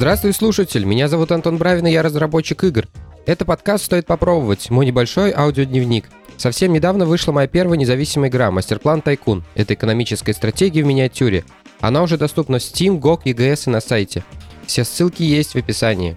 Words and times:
Здравствуй, 0.00 0.32
слушатель! 0.32 0.86
Меня 0.86 1.08
зовут 1.08 1.30
Антон 1.30 1.58
Бравин, 1.58 1.86
и 1.86 1.92
я 1.92 2.02
разработчик 2.02 2.64
игр. 2.64 2.88
Это 3.26 3.44
подкаст 3.44 3.84
«Стоит 3.84 4.06
попробовать», 4.06 4.70
мой 4.70 4.86
небольшой 4.86 5.30
аудиодневник. 5.30 6.08
Совсем 6.38 6.72
недавно 6.72 7.04
вышла 7.04 7.32
моя 7.32 7.46
первая 7.46 7.78
независимая 7.78 8.30
игра 8.30 8.50
«Мастерплан 8.50 9.02
Тайкун». 9.02 9.44
Это 9.54 9.74
экономическая 9.74 10.32
стратегия 10.32 10.82
в 10.82 10.86
миниатюре. 10.86 11.44
Она 11.80 12.02
уже 12.02 12.16
доступна 12.16 12.58
в 12.58 12.62
Steam, 12.62 12.98
GOG, 12.98 13.24
EGS 13.24 13.64
и 13.66 13.70
на 13.70 13.82
сайте. 13.82 14.24
Все 14.64 14.84
ссылки 14.84 15.22
есть 15.22 15.52
в 15.52 15.56
описании. 15.56 16.16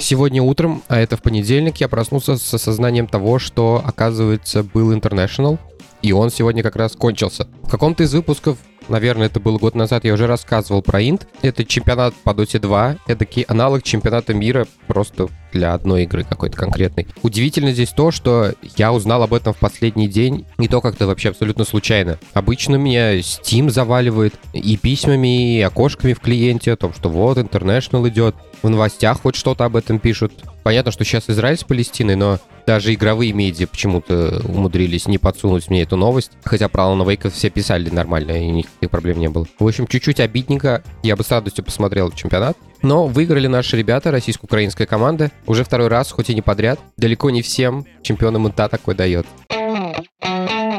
Сегодня 0.00 0.42
утром, 0.42 0.82
а 0.88 0.98
это 0.98 1.18
в 1.18 1.22
понедельник, 1.22 1.76
я 1.82 1.88
проснулся 1.88 2.38
с 2.38 2.54
осознанием 2.54 3.08
того, 3.08 3.38
что, 3.40 3.82
оказывается, 3.84 4.62
был 4.62 4.90
International, 4.94 5.58
и 6.00 6.12
он 6.12 6.30
сегодня 6.30 6.62
как 6.62 6.76
раз 6.76 6.92
кончился. 6.92 7.46
В 7.62 7.68
каком-то 7.68 8.04
из 8.04 8.14
выпусков 8.14 8.56
наверное, 8.88 9.26
это 9.26 9.40
был 9.40 9.58
год 9.58 9.74
назад, 9.74 10.04
я 10.04 10.14
уже 10.14 10.26
рассказывал 10.26 10.82
про 10.82 11.02
Инт. 11.02 11.26
Это 11.42 11.64
чемпионат 11.64 12.14
по 12.24 12.30
Dota 12.30 12.58
2, 12.58 12.96
это 13.06 13.26
аналог 13.48 13.82
чемпионата 13.82 14.34
мира 14.34 14.66
просто 14.86 15.28
для 15.52 15.74
одной 15.74 16.04
игры 16.04 16.24
какой-то 16.24 16.56
конкретной. 16.56 17.06
Удивительно 17.22 17.72
здесь 17.72 17.90
то, 17.90 18.10
что 18.10 18.54
я 18.76 18.92
узнал 18.92 19.22
об 19.22 19.34
этом 19.34 19.52
в 19.52 19.58
последний 19.58 20.08
день, 20.08 20.46
и 20.58 20.68
то 20.68 20.80
как-то 20.80 21.06
вообще 21.06 21.30
абсолютно 21.30 21.64
случайно. 21.64 22.18
Обычно 22.32 22.76
меня 22.76 23.18
Steam 23.18 23.70
заваливает 23.70 24.34
и 24.52 24.76
письмами, 24.76 25.58
и 25.58 25.60
окошками 25.60 26.14
в 26.14 26.20
клиенте 26.20 26.72
о 26.72 26.76
том, 26.76 26.94
что 26.94 27.08
вот, 27.08 27.38
International 27.38 28.08
идет. 28.08 28.34
В 28.62 28.68
новостях 28.68 29.22
хоть 29.22 29.34
что-то 29.34 29.64
об 29.64 29.76
этом 29.76 29.98
пишут. 29.98 30.32
Понятно, 30.62 30.92
что 30.92 31.04
сейчас 31.04 31.28
Израиль 31.28 31.56
с 31.56 31.64
Палестиной, 31.64 32.14
но 32.14 32.38
даже 32.66 32.94
игровые 32.94 33.32
медиа 33.32 33.66
почему-то 33.66 34.40
умудрились 34.44 35.06
не 35.08 35.18
подсунуть 35.18 35.68
мне 35.68 35.82
эту 35.82 35.96
новость. 35.96 36.32
Хотя 36.44 36.68
про 36.68 36.84
Алана 36.84 37.08
Вейка 37.08 37.30
все 37.30 37.50
писали 37.50 37.90
нормально, 37.90 38.32
и 38.32 38.48
никаких 38.48 38.90
проблем 38.90 39.18
не 39.18 39.28
было. 39.28 39.46
В 39.58 39.66
общем, 39.66 39.86
чуть-чуть 39.86 40.20
обидненько. 40.20 40.82
Я 41.02 41.16
бы 41.16 41.24
с 41.24 41.30
радостью 41.30 41.64
посмотрел 41.64 42.10
чемпионат. 42.12 42.56
Но 42.82 43.06
выиграли 43.06 43.46
наши 43.46 43.76
ребята, 43.76 44.10
российско-украинская 44.10 44.86
команда. 44.86 45.30
Уже 45.46 45.64
второй 45.64 45.88
раз, 45.88 46.10
хоть 46.10 46.30
и 46.30 46.34
не 46.34 46.42
подряд. 46.42 46.80
Далеко 46.96 47.30
не 47.30 47.42
всем 47.42 47.86
чемпионам 48.02 48.46
ИНТА 48.48 48.68
такой 48.68 48.94
дает. 48.94 49.26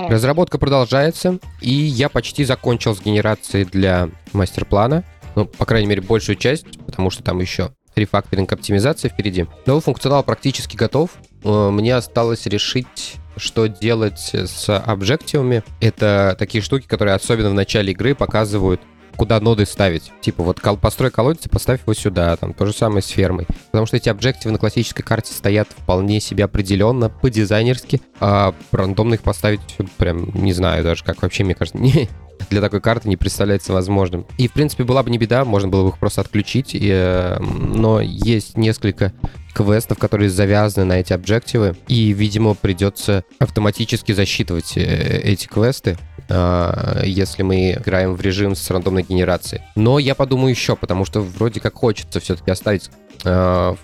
Разработка 0.10 0.58
продолжается, 0.58 1.40
и 1.62 1.72
я 1.74 2.10
почти 2.10 2.44
закончил 2.44 2.96
с 2.96 3.02
генерацией 3.02 3.66
для 3.66 4.10
мастер-плана. 4.34 5.04
Ну, 5.36 5.46
по 5.46 5.66
крайней 5.66 5.88
мере, 5.88 6.02
большую 6.02 6.36
часть, 6.36 6.80
потому 6.86 7.10
что 7.10 7.24
там 7.24 7.40
еще 7.40 7.72
рефакторинг 7.96 8.52
оптимизация 8.52 9.10
впереди. 9.10 9.46
Новый 9.66 9.82
функционал 9.82 10.24
практически 10.24 10.76
готов. 10.76 11.12
Э, 11.44 11.70
мне 11.70 11.96
осталось 11.96 12.46
решить 12.46 13.16
что 13.38 13.68
делать 13.68 14.32
с 14.34 14.70
объективами. 14.78 15.64
Это 15.82 16.36
такие 16.38 16.62
штуки, 16.62 16.86
которые 16.88 17.16
особенно 17.16 17.50
в 17.50 17.54
начале 17.54 17.92
игры 17.92 18.14
показывают, 18.14 18.82
куда 19.16 19.40
ноды 19.40 19.66
ставить. 19.66 20.12
Типа 20.22 20.44
вот 20.44 20.60
построй 20.80 21.12
колодец 21.12 21.46
и 21.46 21.50
поставь 21.50 21.82
его 21.82 21.94
сюда. 21.94 22.36
Там 22.38 22.54
то 22.54 22.66
же 22.66 22.74
самое 22.74 23.02
с 23.02 23.08
фермой. 23.08 23.48
Потому 23.72 23.86
что 23.86 23.98
эти 23.98 24.10
объективы 24.10 24.52
на 24.52 24.60
классической 24.60 25.04
карте 25.04 25.34
стоят 25.34 25.68
вполне 25.70 26.20
себе 26.20 26.46
определенно, 26.46 27.10
по-дизайнерски. 27.10 28.02
А 28.20 28.54
рандомно 28.72 29.16
их 29.16 29.22
поставить 29.22 29.62
прям 29.98 30.32
не 30.34 30.54
знаю 30.54 30.84
даже, 30.84 31.04
как 31.04 31.22
вообще, 31.22 31.44
мне 31.44 31.56
кажется, 31.56 31.78
не, 31.82 32.10
для 32.50 32.62
такой 32.62 32.82
карты 32.82 33.10
не 33.10 33.18
представляется 33.18 33.74
возможным. 33.74 34.26
И, 34.38 34.48
в 34.48 34.54
принципе, 34.54 34.84
была 34.84 35.04
бы 35.04 35.10
не 35.10 35.18
беда, 35.18 35.46
можно 35.46 35.70
было 35.70 35.84
бы 35.84 35.90
их 35.90 36.00
просто 36.00 36.22
отключить, 36.22 36.76
и, 36.76 36.90
э, 36.92 37.40
но 37.40 38.02
есть 38.02 38.58
несколько 38.58 39.14
квестов, 39.54 40.00
которые 40.00 40.30
завязаны 40.30 40.86
на 40.86 41.00
эти 41.00 41.14
объективы, 41.14 41.76
и, 41.88 42.12
видимо, 42.14 42.56
придется 42.56 43.24
автоматически 43.40 44.12
засчитывать 44.12 44.78
э, 44.78 45.22
эти 45.24 45.48
квесты, 45.48 45.98
э, 46.30 47.02
если 47.06 47.44
мы 47.44 47.74
играем 47.74 48.16
в 48.16 48.22
режим 48.22 48.56
с 48.56 48.70
рандомной 48.72 49.04
генерацией. 49.04 49.62
Но 49.76 50.00
я 50.00 50.16
подумаю 50.16 50.50
еще, 50.50 50.76
потому 50.76 51.06
что 51.06 51.22
вроде 51.22 51.60
как 51.60 51.76
хочется 51.76 52.20
все-таки 52.20 52.52
оставить 52.52 52.90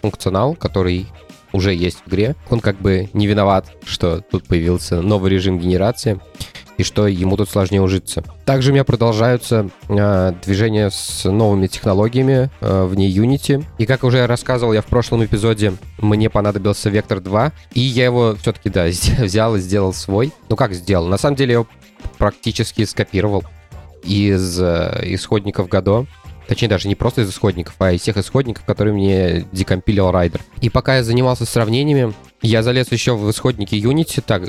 функционал, 0.02 0.54
который 0.54 1.08
уже 1.54 1.74
есть 1.74 2.00
в 2.06 2.10
игре. 2.10 2.36
Он 2.50 2.60
как 2.60 2.78
бы 2.80 3.10
не 3.14 3.28
виноват, 3.28 3.72
что 3.86 4.22
тут 4.22 4.46
появился 4.46 5.02
новый 5.02 5.32
режим 5.32 5.60
генерации 5.60 6.20
и 6.80 6.84
что 6.84 7.08
ему 7.08 7.36
тут 7.36 7.50
сложнее 7.50 7.82
ужиться. 7.82 8.24
Также 8.46 8.72
у 8.72 8.74
меня 8.74 8.86
продолжаются 8.86 9.70
э, 9.90 10.34
движения 10.46 10.90
с 10.90 11.30
новыми 11.30 11.68
технологиями 11.68 12.50
э, 12.62 12.86
вне 12.86 13.10
Unity. 13.10 13.66
И 13.78 13.86
как 13.86 14.06
уже 14.06 14.26
рассказывал 14.26 14.72
я 14.72 14.82
в 14.82 14.86
прошлом 14.86 15.26
эпизоде, 15.26 15.74
мне 15.98 16.30
понадобился 16.30 16.90
Vector 16.90 17.20
2, 17.20 17.52
и 17.74 17.82
я 17.82 18.06
его 18.06 18.34
все-таки, 18.42 18.70
да, 18.70 18.86
взял 19.20 19.58
и 19.58 19.60
сделал 19.60 19.92
свой. 19.92 20.32
Ну 20.48 20.56
как 20.56 20.74
сделал? 20.74 21.08
На 21.08 21.18
самом 21.18 21.36
деле 21.36 21.52
я 21.52 21.60
его 21.60 21.68
практически 22.18 22.86
скопировал 22.86 23.44
из 24.04 24.58
э, 24.62 25.02
исходников 25.04 25.68
Godot. 25.68 26.08
Точнее, 26.48 26.70
даже 26.70 26.88
не 26.88 26.96
просто 26.96 27.24
из 27.24 27.30
исходников, 27.30 27.76
а 27.80 27.92
из 27.92 28.02
тех 28.04 28.16
исходников, 28.16 28.64
которые 28.64 28.94
мне 28.94 29.46
декомпилил 29.52 30.12
Райдер. 30.12 30.40
И 30.62 30.70
пока 30.70 30.96
я 30.96 31.04
занимался 31.04 31.46
сравнениями, 31.46 32.14
я 32.42 32.64
залез 32.64 32.92
еще 32.92 33.16
в 33.16 33.30
исходники 33.30 33.76
Unity, 33.76 34.22
так, 34.26 34.44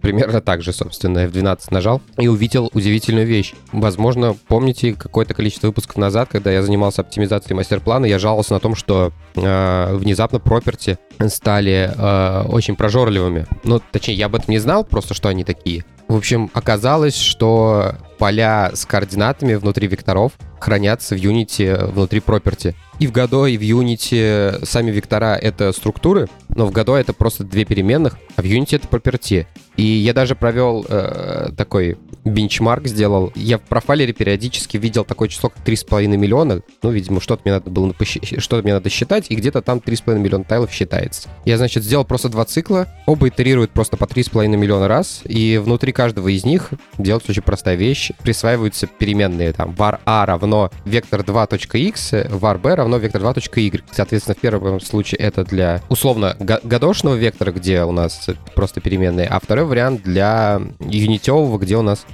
примерно 0.00 0.40
так 0.40 0.62
же, 0.62 0.72
собственно, 0.72 1.26
F12 1.26 1.58
нажал 1.70 2.02
и 2.18 2.28
увидел 2.28 2.70
удивительную 2.74 3.26
вещь. 3.26 3.54
Возможно, 3.72 4.36
помните 4.48 4.94
какое-то 4.94 5.34
количество 5.34 5.68
выпусков 5.68 5.96
назад, 5.96 6.28
когда 6.30 6.50
я 6.50 6.62
занимался 6.62 7.02
оптимизацией 7.02 7.56
мастер-плана, 7.56 8.06
я 8.06 8.18
жаловался 8.18 8.54
на 8.54 8.60
том, 8.60 8.74
что 8.74 9.12
э, 9.34 9.96
внезапно 9.96 10.36
property 10.36 10.98
стали 11.28 11.90
э, 11.94 12.42
очень 12.48 12.76
прожорливыми. 12.76 13.46
Ну, 13.64 13.80
точнее, 13.90 14.14
я 14.14 14.26
об 14.26 14.34
этом 14.34 14.50
не 14.50 14.58
знал, 14.58 14.84
просто 14.84 15.14
что 15.14 15.28
они 15.28 15.44
такие. 15.44 15.84
В 16.08 16.16
общем, 16.16 16.50
оказалось, 16.54 17.16
что 17.16 17.96
поля 18.18 18.70
с 18.74 18.86
координатами 18.86 19.54
внутри 19.54 19.88
векторов 19.88 20.32
хранятся 20.60 21.16
в 21.16 21.18
Unity 21.18 21.90
внутри 21.92 22.20
property. 22.20 22.74
И 22.98 23.06
в 23.06 23.12
Godot, 23.12 23.50
и 23.50 23.58
в 23.58 23.60
Unity 23.60 24.64
сами 24.64 24.90
вектора— 24.90 25.36
это 25.42 25.72
структуры, 25.72 26.28
но 26.48 26.66
в 26.66 26.72
Godot 26.72 26.96
это 26.96 27.12
просто 27.12 27.44
две 27.44 27.64
переменных, 27.64 28.16
а 28.36 28.42
в 28.42 28.44
Unity 28.44 28.76
это 28.76 28.88
property. 28.88 29.46
И 29.76 29.82
я 29.82 30.14
даже 30.14 30.34
провел 30.34 30.86
э, 30.88 31.50
такой 31.56 31.98
бенчмарк 32.26 32.86
сделал. 32.86 33.32
Я 33.34 33.58
в 33.58 33.62
профайлере 33.62 34.12
периодически 34.12 34.76
видел 34.76 35.04
такое 35.04 35.28
число, 35.28 35.48
как 35.48 35.66
3,5 35.66 36.06
миллиона. 36.16 36.60
Ну, 36.82 36.90
видимо, 36.90 37.20
что-то 37.20 37.42
мне 37.44 37.54
надо 37.54 37.70
было 37.70 37.94
что-то 38.38 38.62
мне 38.62 38.74
надо 38.74 38.90
считать, 38.90 39.26
и 39.30 39.36
где-то 39.36 39.62
там 39.62 39.78
3,5 39.78 40.18
миллиона 40.18 40.44
тайлов 40.44 40.70
считается. 40.70 41.28
Я, 41.44 41.56
значит, 41.56 41.84
сделал 41.84 42.04
просто 42.04 42.28
два 42.28 42.44
цикла. 42.44 42.88
Оба 43.06 43.28
итерируют 43.28 43.70
просто 43.70 43.96
по 43.96 44.04
3,5 44.04 44.48
миллиона 44.48 44.88
раз, 44.88 45.22
и 45.24 45.60
внутри 45.62 45.92
каждого 45.92 46.28
из 46.28 46.44
них 46.44 46.70
делается 46.98 47.30
очень 47.30 47.42
простая 47.42 47.76
вещь. 47.76 48.10
Присваиваются 48.22 48.86
переменные 48.86 49.52
там 49.52 49.70
var 49.70 50.00
a 50.04 50.26
равно 50.26 50.70
vector 50.84 51.24
2.x, 51.24 52.12
var 52.12 52.58
b 52.58 52.74
равно 52.74 52.98
vector 52.98 53.20
2.y. 53.20 53.82
Соответственно, 53.90 54.34
в 54.34 54.38
первом 54.38 54.80
случае 54.80 55.20
это 55.20 55.44
для 55.44 55.82
условно 55.88 56.36
гадошного 56.38 57.14
вектора, 57.14 57.52
где 57.52 57.82
у 57.84 57.92
нас 57.92 58.28
просто 58.54 58.80
переменные, 58.80 59.26
а 59.26 59.40
второй 59.40 59.64
вариант 59.64 60.02
для 60.02 60.60
юнитевого, 60.80 61.58
где 61.58 61.76
у 61.76 61.82
нас 61.82 62.06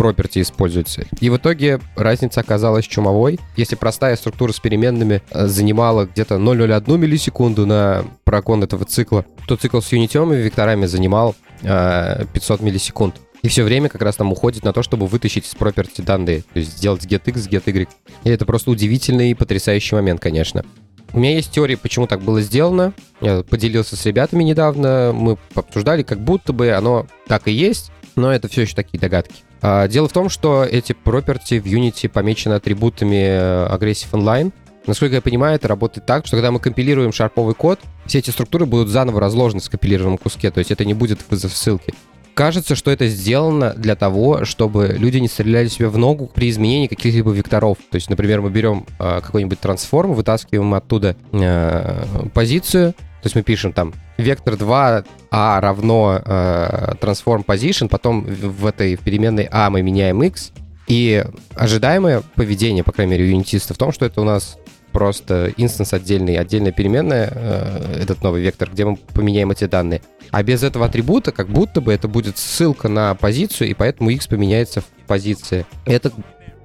property 0.00 0.40
используется. 0.40 1.04
И 1.20 1.28
в 1.28 1.36
итоге 1.36 1.78
разница 1.94 2.40
оказалась 2.40 2.86
чумовой. 2.86 3.38
Если 3.56 3.76
простая 3.76 4.16
структура 4.16 4.52
с 4.52 4.58
переменными 4.58 5.22
э, 5.30 5.46
занимала 5.46 6.06
где-то 6.06 6.36
0,01 6.36 6.96
миллисекунду 6.96 7.66
на 7.66 8.04
прогон 8.24 8.62
этого 8.62 8.86
цикла, 8.86 9.26
то 9.46 9.56
цикл 9.56 9.80
с 9.80 9.92
юнитевыми 9.92 10.36
векторами 10.36 10.86
занимал 10.86 11.34
500 11.60 11.68
э, 11.68 12.64
миллисекунд. 12.64 13.16
И 13.42 13.48
все 13.48 13.62
время 13.62 13.88
как 13.88 14.02
раз 14.02 14.16
там 14.16 14.32
уходит 14.32 14.64
на 14.64 14.72
то, 14.72 14.82
чтобы 14.82 15.06
вытащить 15.06 15.46
из 15.46 15.54
property 15.54 16.02
данные, 16.02 16.42
то 16.42 16.58
есть 16.58 16.78
сделать 16.78 17.04
getx, 17.04 17.48
getY. 17.48 17.88
И 18.24 18.30
это 18.30 18.44
просто 18.44 18.70
удивительный 18.70 19.30
и 19.30 19.34
потрясающий 19.34 19.94
момент, 19.94 20.20
конечно. 20.20 20.64
У 21.12 21.18
меня 21.18 21.34
есть 21.34 21.50
теория, 21.50 21.76
почему 21.76 22.06
так 22.06 22.22
было 22.22 22.40
сделано. 22.40 22.92
Я 23.20 23.42
поделился 23.42 23.96
с 23.96 24.06
ребятами 24.06 24.44
недавно, 24.44 25.12
мы 25.12 25.38
обсуждали, 25.54 26.02
как 26.02 26.20
будто 26.20 26.52
бы 26.52 26.70
оно 26.70 27.06
так 27.26 27.48
и 27.48 27.52
есть, 27.52 27.90
но 28.20 28.32
это 28.32 28.48
все 28.48 28.62
еще 28.62 28.74
такие 28.74 28.98
догадки. 28.98 29.34
А, 29.62 29.88
дело 29.88 30.08
в 30.08 30.12
том, 30.12 30.28
что 30.28 30.64
эти 30.64 30.92
property 30.92 31.60
в 31.60 31.66
Unity 31.66 32.08
помечены 32.08 32.54
атрибутами 32.54 33.16
э, 33.16 33.68
Aggressive 33.74 34.10
Online. 34.12 34.52
Насколько 34.86 35.16
я 35.16 35.20
понимаю, 35.20 35.56
это 35.56 35.68
работает 35.68 36.06
так, 36.06 36.26
что 36.26 36.36
когда 36.36 36.50
мы 36.50 36.58
компилируем 36.58 37.12
шарповый 37.12 37.54
код, 37.54 37.80
все 38.06 38.18
эти 38.18 38.30
структуры 38.30 38.64
будут 38.66 38.88
заново 38.88 39.20
разложены 39.20 39.60
в 39.60 39.64
скомпилированном 39.64 40.18
куске, 40.18 40.50
то 40.50 40.58
есть 40.58 40.70
это 40.70 40.84
не 40.84 40.94
будет 40.94 41.20
вызов 41.28 41.54
ссылки. 41.54 41.92
Кажется, 42.34 42.74
что 42.74 42.90
это 42.90 43.06
сделано 43.08 43.74
для 43.76 43.96
того, 43.96 44.44
чтобы 44.44 44.94
люди 44.96 45.18
не 45.18 45.28
стреляли 45.28 45.68
себе 45.68 45.88
в 45.88 45.98
ногу 45.98 46.30
при 46.32 46.48
изменении 46.48 46.86
каких-либо 46.86 47.32
векторов. 47.32 47.76
То 47.90 47.96
есть, 47.96 48.08
например, 48.08 48.40
мы 48.40 48.50
берем 48.50 48.86
э, 48.98 49.20
какой-нибудь 49.20 49.60
трансформ, 49.60 50.14
вытаскиваем 50.14 50.72
оттуда 50.72 51.16
э, 51.32 52.04
позицию, 52.32 52.94
то 53.22 53.26
есть 53.26 53.36
мы 53.36 53.42
пишем 53.42 53.72
там 53.72 53.92
вектор 54.16 54.56
2 54.56 55.04
а 55.30 55.60
равно 55.60 56.20
э, 56.24 56.94
transform 57.00 57.44
position, 57.44 57.88
потом 57.88 58.24
в 58.24 58.66
этой 58.66 58.96
переменной 58.96 59.48
а 59.50 59.70
мы 59.70 59.82
меняем 59.82 60.22
x, 60.22 60.52
и 60.86 61.24
ожидаемое 61.54 62.22
поведение, 62.34 62.82
по 62.82 62.92
крайней 62.92 63.12
мере, 63.12 63.24
у 63.24 63.28
юнитиста 63.28 63.74
в 63.74 63.78
том, 63.78 63.92
что 63.92 64.06
это 64.06 64.20
у 64.20 64.24
нас 64.24 64.58
просто 64.90 65.52
инстанс 65.56 65.92
отдельный, 65.92 66.36
отдельная 66.36 66.72
переменная, 66.72 67.30
э, 67.32 68.02
этот 68.02 68.22
новый 68.22 68.42
вектор, 68.42 68.70
где 68.70 68.84
мы 68.84 68.96
поменяем 68.96 69.50
эти 69.50 69.66
данные. 69.66 70.02
А 70.30 70.42
без 70.42 70.62
этого 70.62 70.86
атрибута, 70.86 71.30
как 71.30 71.48
будто 71.48 71.80
бы 71.80 71.92
это 71.92 72.08
будет 72.08 72.38
ссылка 72.38 72.88
на 72.88 73.14
позицию, 73.14 73.68
и 73.68 73.74
поэтому 73.74 74.10
x 74.10 74.26
поменяется 74.26 74.80
в 74.80 74.84
позиции. 75.06 75.66
Это 75.84 76.10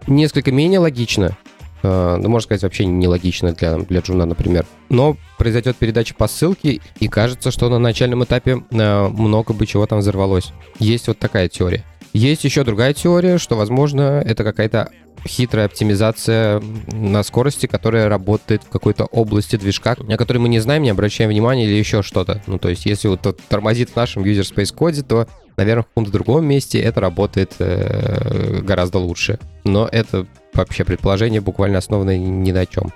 несколько 0.08 0.52
менее 0.52 0.80
логично, 0.80 1.38
э, 1.86 2.18
ну, 2.18 2.30
можно 2.30 2.46
сказать, 2.46 2.64
вообще 2.64 2.86
нелогично 2.86 3.54
для, 3.54 3.78
для 3.78 4.00
джуна, 4.02 4.26
например. 4.26 4.66
Но 4.90 5.18
произойдет 5.38 5.76
передача 5.76 6.16
по 6.16 6.28
ссылке, 6.28 6.82
и 7.00 7.08
кажется, 7.08 7.52
что 7.52 7.70
на 7.70 7.80
начальном 7.80 8.24
этапе 8.24 8.64
э, 8.72 9.08
много 9.08 9.54
бы 9.54 9.66
чего 9.66 9.86
там 9.86 10.00
взорвалось. 10.00 10.52
Есть 10.80 11.08
вот 11.08 11.20
такая 11.20 11.48
теория. 11.48 11.84
Есть 12.16 12.46
еще 12.46 12.64
другая 12.64 12.94
теория, 12.94 13.38
что, 13.38 13.58
возможно, 13.58 14.24
это 14.26 14.46
какая-то 14.46 14.90
хитрая 15.28 15.66
оптимизация 15.66 16.62
на 16.94 17.22
скорости, 17.24 17.66
которая 17.66 18.08
работает 18.08 18.64
в 18.64 18.70
какой-то 18.70 19.04
области 19.04 19.58
движка, 19.58 19.98
о 20.00 20.16
которой 20.16 20.38
мы 20.38 20.48
не 20.48 20.60
знаем, 20.60 20.84
не 20.84 20.92
обращаем 20.92 21.30
внимания 21.30 21.66
или 21.66 21.74
еще 21.74 22.04
что-то. 22.04 22.42
Ну, 22.48 22.58
то 22.58 22.70
есть, 22.70 22.86
если 22.86 23.10
вот 23.10 23.38
тормозит 23.50 23.90
в 23.90 23.98
нашем 23.98 24.24
user 24.24 24.50
space 24.50 24.74
коде, 24.74 25.02
то, 25.02 25.28
наверное, 25.58 25.84
в 25.84 25.88
каком-то 25.88 26.12
другом 26.14 26.46
месте 26.46 26.80
это 26.80 27.02
работает 27.02 27.56
э, 27.60 28.62
гораздо 28.62 29.00
лучше. 29.00 29.38
Но 29.66 29.86
это 29.92 30.26
вообще 30.54 30.86
предположение 30.86 31.42
буквально 31.42 31.80
основанное 31.80 32.18
ни 32.18 32.54
на 32.54 32.66
чем. 32.66 32.94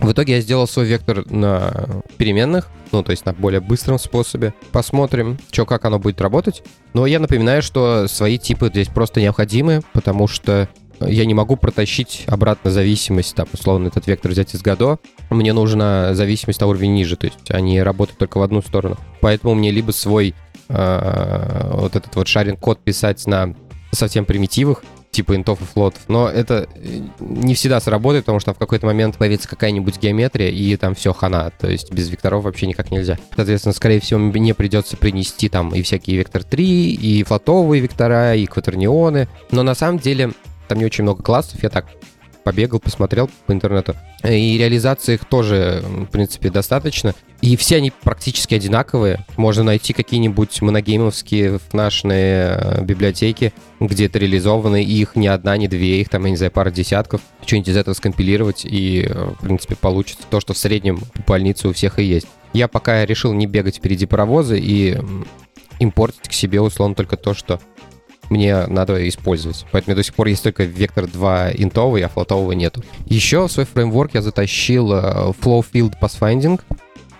В 0.00 0.12
итоге 0.12 0.34
я 0.34 0.40
сделал 0.40 0.68
свой 0.68 0.86
вектор 0.86 1.28
на 1.30 2.02
переменных, 2.18 2.68
ну, 2.92 3.02
то 3.02 3.12
есть 3.12 3.24
на 3.24 3.32
более 3.32 3.60
быстром 3.60 3.98
способе. 3.98 4.54
Посмотрим, 4.72 5.38
что, 5.50 5.64
как 5.64 5.84
оно 5.84 5.98
будет 5.98 6.20
работать. 6.20 6.62
Но 6.92 7.06
я 7.06 7.18
напоминаю, 7.18 7.62
что 7.62 8.06
свои 8.08 8.38
типы 8.38 8.68
здесь 8.68 8.88
просто 8.88 9.20
необходимы, 9.20 9.82
потому 9.92 10.28
что 10.28 10.68
я 11.00 11.24
не 11.26 11.34
могу 11.34 11.56
протащить 11.56 12.24
обратно 12.26 12.70
зависимость, 12.70 13.34
там, 13.34 13.46
условно, 13.52 13.88
этот 13.88 14.06
вектор 14.06 14.30
взять 14.30 14.54
из 14.54 14.62
Godot. 14.62 14.98
Мне 15.30 15.52
нужна 15.52 16.14
зависимость 16.14 16.60
на 16.60 16.66
уровень 16.66 16.94
ниже, 16.94 17.16
то 17.16 17.26
есть 17.26 17.50
они 17.50 17.82
работают 17.82 18.18
только 18.18 18.38
в 18.38 18.42
одну 18.42 18.62
сторону. 18.62 18.96
Поэтому 19.20 19.54
мне 19.54 19.70
либо 19.70 19.90
свой 19.90 20.34
э, 20.68 21.70
вот 21.74 21.96
этот 21.96 22.14
вот 22.16 22.28
шаринг 22.28 22.60
код 22.60 22.78
писать 22.82 23.26
на 23.26 23.54
совсем 23.92 24.24
примитивах, 24.24 24.84
типа 25.16 25.34
интов 25.34 25.62
и 25.62 25.64
флотов. 25.64 26.02
Но 26.08 26.28
это 26.28 26.68
э, 26.74 27.00
не 27.20 27.54
всегда 27.54 27.80
сработает, 27.80 28.24
потому 28.24 28.38
что 28.38 28.52
в 28.52 28.58
какой-то 28.58 28.84
момент 28.84 29.16
появится 29.16 29.48
какая-нибудь 29.48 29.98
геометрия, 29.98 30.50
и 30.50 30.76
там 30.76 30.94
все 30.94 31.14
хана. 31.14 31.50
То 31.58 31.68
есть 31.68 31.90
без 31.90 32.10
векторов 32.10 32.44
вообще 32.44 32.66
никак 32.66 32.90
нельзя. 32.90 33.18
Соответственно, 33.34 33.72
скорее 33.72 34.00
всего, 34.00 34.20
мне 34.20 34.52
придется 34.52 34.98
принести 34.98 35.48
там 35.48 35.74
и 35.74 35.80
всякие 35.80 36.18
вектор 36.18 36.44
3, 36.44 36.92
и 36.92 37.22
флотовые 37.22 37.80
вектора, 37.80 38.36
и 38.36 38.44
кватернионы. 38.44 39.26
Но 39.50 39.62
на 39.62 39.74
самом 39.74 39.98
деле 39.98 40.32
там 40.68 40.78
не 40.78 40.84
очень 40.84 41.04
много 41.04 41.22
классов, 41.22 41.62
я 41.62 41.70
так 41.70 41.86
побегал, 42.46 42.78
посмотрел 42.78 43.28
по 43.46 43.52
интернету. 43.52 43.96
И 44.22 44.56
реализации 44.56 45.14
их 45.14 45.24
тоже, 45.24 45.82
в 45.84 46.06
принципе, 46.06 46.48
достаточно. 46.48 47.12
И 47.40 47.56
все 47.56 47.78
они 47.78 47.90
практически 47.90 48.54
одинаковые. 48.54 49.26
Можно 49.36 49.64
найти 49.64 49.92
какие-нибудь 49.92 50.62
моногеймовские 50.62 51.58
фнашные 51.58 52.56
э, 52.56 52.84
библиотеки, 52.84 53.52
где 53.80 54.06
это 54.06 54.20
реализованы, 54.20 54.84
и 54.84 54.92
их 54.92 55.16
не 55.16 55.26
одна, 55.26 55.56
не 55.56 55.66
две, 55.66 56.00
их 56.00 56.08
там, 56.08 56.24
я 56.24 56.30
не 56.30 56.36
знаю, 56.36 56.52
пара 56.52 56.70
десятков. 56.70 57.20
Что-нибудь 57.44 57.70
из 57.70 57.76
этого 57.76 57.94
скомпилировать, 57.94 58.64
и, 58.64 59.08
э, 59.10 59.24
в 59.40 59.42
принципе, 59.42 59.74
получится 59.74 60.22
то, 60.30 60.38
что 60.38 60.54
в 60.54 60.58
среднем 60.58 61.00
по 61.00 61.32
больнице 61.32 61.66
у 61.66 61.72
всех 61.72 61.98
и 61.98 62.04
есть. 62.04 62.28
Я 62.52 62.68
пока 62.68 63.04
решил 63.04 63.32
не 63.32 63.48
бегать 63.48 63.78
впереди 63.78 64.06
паровоза 64.06 64.54
и 64.54 65.00
импортить 65.80 66.28
к 66.28 66.32
себе, 66.32 66.60
условно, 66.60 66.94
только 66.94 67.16
то, 67.16 67.34
что 67.34 67.60
мне 68.30 68.66
надо 68.66 69.08
использовать. 69.08 69.64
Поэтому 69.72 69.96
до 69.96 70.02
сих 70.02 70.14
пор 70.14 70.28
есть 70.28 70.42
только 70.42 70.64
вектор 70.64 71.06
2 71.06 71.52
интовый, 71.52 72.02
а 72.02 72.08
флотового 72.08 72.52
нету. 72.52 72.82
Еще 73.06 73.46
в 73.46 73.52
свой 73.52 73.66
фреймворк 73.66 74.14
я 74.14 74.22
затащил 74.22 74.92
э, 74.92 75.32
Flow 75.40 75.64
Field 75.72 75.94
Pathfinding. 76.00 76.60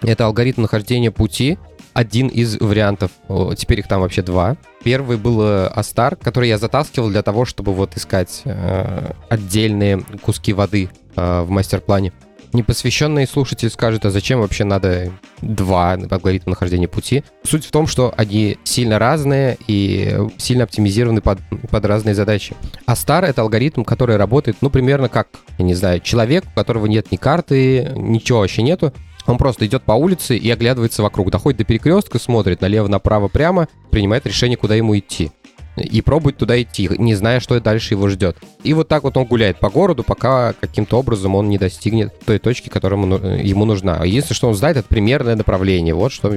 Это 0.03 0.27
алгоритм 0.27 0.63
нахождения 0.63 1.11
пути, 1.11 1.59
один 1.97 2.29
из 2.29 2.61
вариантов. 2.61 3.11
Теперь 3.57 3.81
их 3.81 3.89
там 3.89 4.03
вообще 4.03 4.21
два. 4.21 4.59
Первый 4.85 5.17
был 5.17 5.41
э, 5.43 5.67
Астар, 5.69 6.15
который 6.17 6.51
я 6.51 6.59
затаскивал 6.59 7.09
для 7.09 7.23
того, 7.23 7.47
чтобы 7.47 7.73
вот 7.73 7.97
искать 7.97 8.43
э, 8.45 9.13
отдельные 9.31 10.03
куски 10.21 10.53
воды 10.53 10.91
э, 11.17 11.41
в 11.41 11.49
мастер-плане. 11.49 12.13
Непосвященный 12.57 13.27
слушатель 13.27 13.69
скажет, 13.69 14.07
а 14.07 14.11
зачем 14.11 14.41
вообще 14.41 14.65
надо 14.65 15.13
два 15.43 15.93
алгоритма 15.93 16.53
нахождения 16.53 16.89
пути? 16.89 17.23
Суть 17.45 17.67
в 17.67 17.71
том, 17.71 17.87
что 17.87 18.15
они 18.17 18.57
сильно 18.65 18.99
разные 18.99 19.59
и 19.67 20.19
сильно 20.39 20.65
оптимизированы 20.65 21.21
под, 21.21 21.39
под 21.71 21.85
разные 21.85 22.15
задачи. 22.15 22.57
А 22.87 22.95
Star— 22.95 23.25
это 23.27 23.43
алгоритм, 23.43 23.85
который 23.85 24.17
работает, 24.17 24.57
ну, 24.63 24.71
примерно 24.71 25.11
как, 25.11 25.29
я 25.59 25.67
не 25.67 25.75
знаю, 25.75 26.01
человек, 26.01 26.45
у 26.47 26.59
которого 26.59 26.87
нет 26.87 27.13
ни 27.13 27.17
карты, 27.17 27.93
ничего 27.95 28.39
вообще 28.39 28.63
нету, 28.63 28.95
он 29.27 29.37
просто 29.37 29.67
идет 29.67 29.83
по 29.83 29.93
улице 29.93 30.39
и 30.39 30.51
оглядывается 30.51 31.03
вокруг, 31.03 31.31
доходит 31.31 31.59
до 31.59 31.65
перекрестка, 31.65 32.19
смотрит 32.19 32.63
налево, 32.63 32.89
направо, 32.89 33.29
прямо, 33.29 33.69
принимает 33.91 34.27
решение, 34.27 34.57
куда 34.57 34.77
ему 34.77 34.97
идти 34.97 35.31
и 35.77 36.01
пробует 36.01 36.37
туда 36.39 36.61
идти, 36.61 36.89
не 36.99 37.15
зная, 37.15 37.41
что 37.41 37.61
дальше 37.61 37.95
его 37.95 38.09
ждет. 38.09 38.37
И 38.63 38.75
вот 38.75 38.89
так 38.89 39.03
вот 39.05 39.17
он 39.17 39.25
гуляет 39.25 39.59
по 39.59 39.71
городу, 39.71 40.03
пока 40.03 40.55
каким-то 40.55 40.99
образом 40.99 41.35
он 41.35 41.49
не 41.49 41.59
достигнет 41.59 42.19
той 42.25 42.39
точки, 42.39 42.69
которая 42.69 42.99
ему 42.99 43.65
нужна. 43.65 44.05
Единственное, 44.05 44.37
что 44.37 44.49
он 44.49 44.55
знает, 44.55 44.77
это 44.77 44.89
примерное 44.89 45.37
направление. 45.37 45.95
Вот 45.95 46.13
что 46.13 46.31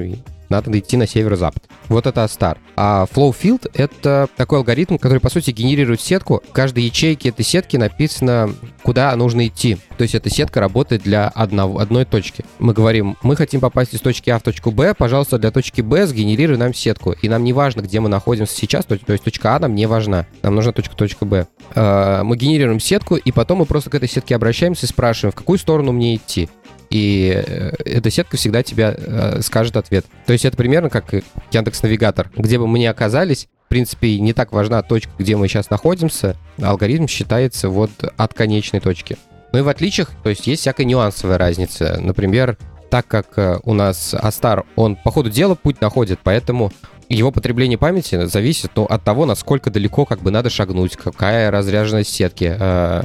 надо 0.49 0.77
идти 0.77 0.97
на 0.97 1.07
северо-запад. 1.07 1.63
Вот 1.87 2.05
это 2.05 2.23
Астар. 2.23 2.57
А 2.75 3.05
Flowfield— 3.13 3.69
это 3.73 4.27
такой 4.35 4.59
алгоритм, 4.59 4.97
который, 4.97 5.19
по 5.19 5.29
сути, 5.29 5.51
генерирует 5.51 6.01
сетку. 6.01 6.41
В 6.47 6.51
каждой 6.51 6.83
ячейке 6.83 7.29
этой 7.29 7.43
сетки 7.43 7.77
написано, 7.77 8.53
куда 8.83 9.15
нужно 9.15 9.47
идти. 9.47 9.77
То 9.97 10.03
есть 10.03 10.15
эта 10.15 10.29
сетка 10.29 10.59
работает 10.59 11.03
для 11.03 11.27
одного, 11.27 11.79
одной 11.79 12.05
точки. 12.05 12.45
Мы 12.59 12.73
говорим, 12.73 13.17
мы 13.21 13.35
хотим 13.35 13.59
попасть 13.59 13.93
из 13.93 14.01
точки 14.01 14.29
А 14.29 14.39
в 14.39 14.43
точку 14.43 14.71
Б, 14.71 14.93
пожалуйста, 14.93 15.37
для 15.37 15.51
точки 15.51 15.81
Б 15.81 16.07
сгенерируй 16.07 16.57
нам 16.57 16.73
сетку. 16.73 17.11
И 17.11 17.29
нам 17.29 17.43
не 17.43 17.53
важно, 17.53 17.81
где 17.81 17.99
мы 17.99 18.09
находимся 18.09 18.55
сейчас, 18.55 18.85
то, 18.85 18.97
то 18.97 19.13
есть 19.13 19.23
точка 19.23 19.55
А 19.55 19.59
нам 19.59 19.75
не 19.75 19.87
важна. 19.87 20.25
Нам 20.41 20.55
нужна 20.55 20.71
точка 20.71 20.95
точка 20.95 21.25
Б. 21.25 21.47
А, 21.75 22.23
мы 22.23 22.37
генерируем 22.37 22.79
сетку, 22.79 23.15
и 23.15 23.31
потом 23.31 23.59
мы 23.59 23.65
просто 23.65 23.89
к 23.89 23.95
этой 23.95 24.09
сетке 24.09 24.35
обращаемся 24.35 24.85
и 24.85 24.89
спрашиваем, 24.89 25.31
в 25.31 25.35
какую 25.35 25.59
сторону 25.59 25.91
мне 25.91 26.15
идти 26.15 26.49
и 26.89 27.33
э, 27.35 27.71
эта 27.85 28.09
сетка 28.09 28.37
всегда 28.37 28.63
тебя 28.63 28.95
э, 28.95 29.41
скажет 29.41 29.77
ответ. 29.77 30.05
То 30.25 30.33
есть 30.33 30.45
это 30.45 30.57
примерно 30.57 30.89
как 30.89 31.13
Яндекс 31.51 31.83
Навигатор. 31.83 32.31
Где 32.35 32.57
бы 32.57 32.67
мы 32.67 32.79
ни 32.79 32.85
оказались, 32.85 33.47
в 33.65 33.69
принципе, 33.69 34.19
не 34.19 34.33
так 34.33 34.51
важна 34.51 34.81
точка, 34.81 35.11
где 35.19 35.35
мы 35.35 35.47
сейчас 35.47 35.69
находимся, 35.69 36.35
алгоритм 36.59 37.07
считается 37.07 37.69
вот 37.69 37.91
от 38.17 38.33
конечной 38.33 38.79
точки. 38.79 39.17
Ну 39.51 39.59
и 39.59 39.61
в 39.61 39.69
отличиях, 39.69 40.11
то 40.23 40.29
есть 40.29 40.47
есть 40.47 40.61
всякая 40.61 40.85
нюансовая 40.85 41.37
разница. 41.37 41.99
Например, 42.01 42.57
так 42.89 43.07
как 43.07 43.37
э, 43.37 43.59
у 43.63 43.73
нас 43.73 44.13
Астар, 44.13 44.65
он 44.75 44.95
по 44.95 45.11
ходу 45.11 45.29
дела 45.29 45.55
путь 45.55 45.81
находит, 45.81 46.19
поэтому 46.23 46.71
его 47.09 47.31
потребление 47.31 47.77
памяти 47.77 48.25
зависит 48.25 48.71
ну, 48.75 48.85
от 48.85 49.03
того, 49.03 49.25
насколько 49.25 49.71
далеко 49.71 50.05
как 50.05 50.21
бы 50.21 50.29
надо 50.29 50.49
шагнуть, 50.49 50.95
какая 50.95 51.49
разряженность 51.49 52.13
сетки, 52.13 52.55
э, 52.57 53.03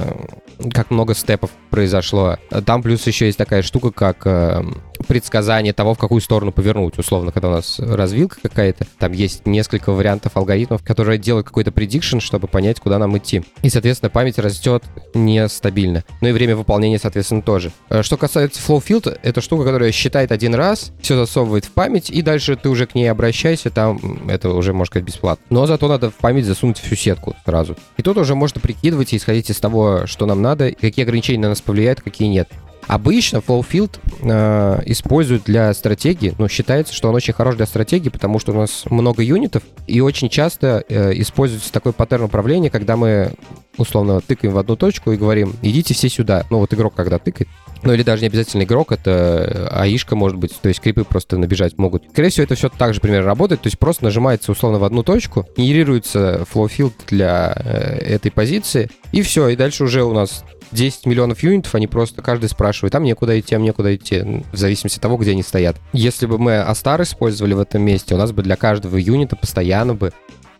как 0.71 0.91
много 0.91 1.15
степов 1.15 1.49
произошло. 1.71 2.37
Там 2.65 2.83
плюс 2.83 3.05
еще 3.07 3.25
есть 3.25 3.37
такая 3.37 3.63
штука, 3.63 3.91
как 3.91 4.21
э, 4.25 4.63
предсказание 5.07 5.73
того, 5.73 5.95
в 5.95 5.97
какую 5.97 6.21
сторону 6.21 6.51
повернуть. 6.51 6.97
Условно, 6.99 7.31
когда 7.31 7.49
у 7.49 7.51
нас 7.51 7.79
развилка 7.79 8.37
какая-то, 8.41 8.85
там 8.99 9.11
есть 9.11 9.45
несколько 9.47 9.91
вариантов 9.91 10.37
алгоритмов, 10.37 10.83
которые 10.83 11.17
делают 11.17 11.47
какой-то 11.47 11.71
предикшн, 11.71 12.19
чтобы 12.19 12.47
понять, 12.47 12.79
куда 12.79 12.99
нам 12.99 13.17
идти. 13.17 13.43
И, 13.63 13.69
соответственно, 13.69 14.11
память 14.11 14.37
растет 14.37 14.83
нестабильно. 15.15 16.03
Ну 16.21 16.27
и 16.27 16.31
время 16.31 16.55
выполнения, 16.55 16.99
соответственно, 16.99 17.41
тоже. 17.41 17.71
Э, 17.89 18.03
что 18.03 18.17
касается 18.17 18.61
Flowfield, 18.61 19.19
это 19.23 19.41
штука, 19.41 19.65
которая 19.65 19.91
считает 19.91 20.31
один 20.31 20.53
раз, 20.53 20.91
все 21.01 21.17
засовывает 21.17 21.65
в 21.65 21.71
память, 21.71 22.11
и 22.11 22.21
дальше 22.21 22.55
ты 22.55 22.69
уже 22.69 22.85
к 22.85 22.93
ней 22.93 23.07
обращайся, 23.07 23.69
там 23.71 23.94
это 24.27 24.49
уже, 24.49 24.73
можно 24.73 24.85
сказать, 24.91 25.05
бесплатно. 25.05 25.45
Но 25.49 25.65
зато 25.65 25.87
надо 25.87 26.09
в 26.09 26.15
память 26.15 26.45
засунуть 26.45 26.79
всю 26.79 26.95
сетку 26.95 27.35
сразу. 27.45 27.75
И 27.97 28.03
тут 28.03 28.17
уже 28.17 28.35
можно 28.35 28.61
прикидывать 28.61 29.13
и 29.13 29.17
исходить 29.17 29.49
из 29.49 29.59
того, 29.59 30.05
что 30.05 30.25
нам 30.25 30.41
надо, 30.41 30.71
какие 30.71 31.03
ограничения 31.03 31.41
на 31.41 31.49
нас 31.49 31.61
повлияют, 31.61 32.01
какие 32.01 32.27
нет. 32.27 32.49
Обычно 32.87 33.37
Flowfield 33.37 33.97
э, 34.21 34.83
используют 34.85 35.43
для 35.45 35.73
стратегии, 35.73 36.35
ну, 36.37 36.47
считается, 36.47 36.93
что 36.93 37.09
он 37.09 37.15
очень 37.15 37.33
хорош 37.33 37.55
для 37.55 37.65
стратегии, 37.65 38.09
потому 38.09 38.37
что 38.37 38.51
у 38.51 38.55
нас 38.55 38.83
много 38.89 39.23
юнитов, 39.23 39.63
и 39.87 40.01
очень 40.01 40.29
часто 40.29 40.83
э, 40.87 41.13
используется 41.15 41.73
такой 41.73 41.93
паттерн 41.93 42.25
управления, 42.25 42.69
когда 42.69 42.95
мы 42.95 43.31
условно 43.77 44.21
тыкаем 44.21 44.53
в 44.53 44.57
одну 44.59 44.75
точку 44.75 45.11
и 45.11 45.17
говорим, 45.17 45.53
идите 45.63 45.93
все 45.95 46.09
сюда. 46.09 46.45
Ну, 46.51 46.59
вот 46.59 46.73
игрок 46.73 46.93
когда 46.93 47.17
тыкает, 47.17 47.49
ну 47.83 47.93
или 47.93 48.03
даже 48.03 48.21
не 48.21 48.27
обязательно 48.27 48.63
игрок, 48.63 48.91
это 48.91 49.69
AI 49.71 49.86
шка 49.86 50.15
может 50.15 50.37
быть, 50.37 50.53
то 50.59 50.67
есть 50.67 50.81
крипы 50.81 51.03
просто 51.03 51.37
набежать 51.37 51.77
могут. 51.77 52.03
Скорее 52.11 52.29
всего, 52.29 52.43
это 52.43 52.55
все 52.55 52.69
так 52.69 52.93
же 52.93 53.01
примерно 53.01 53.25
работает, 53.27 53.61
то 53.61 53.67
есть 53.67 53.79
просто 53.79 54.03
нажимается 54.03 54.51
условно 54.51 54.79
в 54.79 54.83
одну 54.83 55.03
точку, 55.03 55.47
генерируется 55.55 56.45
flow 56.49 56.69
field 56.69 56.93
для 57.07 57.53
э, 57.55 57.97
этой 58.15 58.31
позиции, 58.31 58.89
и 59.11 59.21
все, 59.21 59.49
и 59.49 59.55
дальше 59.55 59.83
уже 59.83 60.03
у 60.03 60.13
нас 60.13 60.43
10 60.71 61.05
миллионов 61.05 61.41
юнитов, 61.43 61.75
они 61.75 61.87
просто 61.87 62.21
каждый 62.21 62.49
спрашивает, 62.49 62.91
там 62.93 63.03
некуда 63.03 63.39
идти, 63.39 63.55
а 63.55 63.59
мне 63.59 63.73
куда 63.73 63.95
идти, 63.95 64.43
в 64.51 64.57
зависимости 64.57 64.97
от 64.97 65.03
того, 65.03 65.17
где 65.17 65.31
они 65.31 65.43
стоят. 65.43 65.77
Если 65.93 66.25
бы 66.25 66.37
мы 66.37 66.57
Астар 66.59 67.01
использовали 67.01 67.53
в 67.53 67.59
этом 67.59 67.81
месте, 67.81 68.15
у 68.15 68.17
нас 68.17 68.31
бы 68.31 68.43
для 68.43 68.55
каждого 68.55 68.97
юнита 68.97 69.35
постоянно 69.35 69.93
бы 69.93 70.11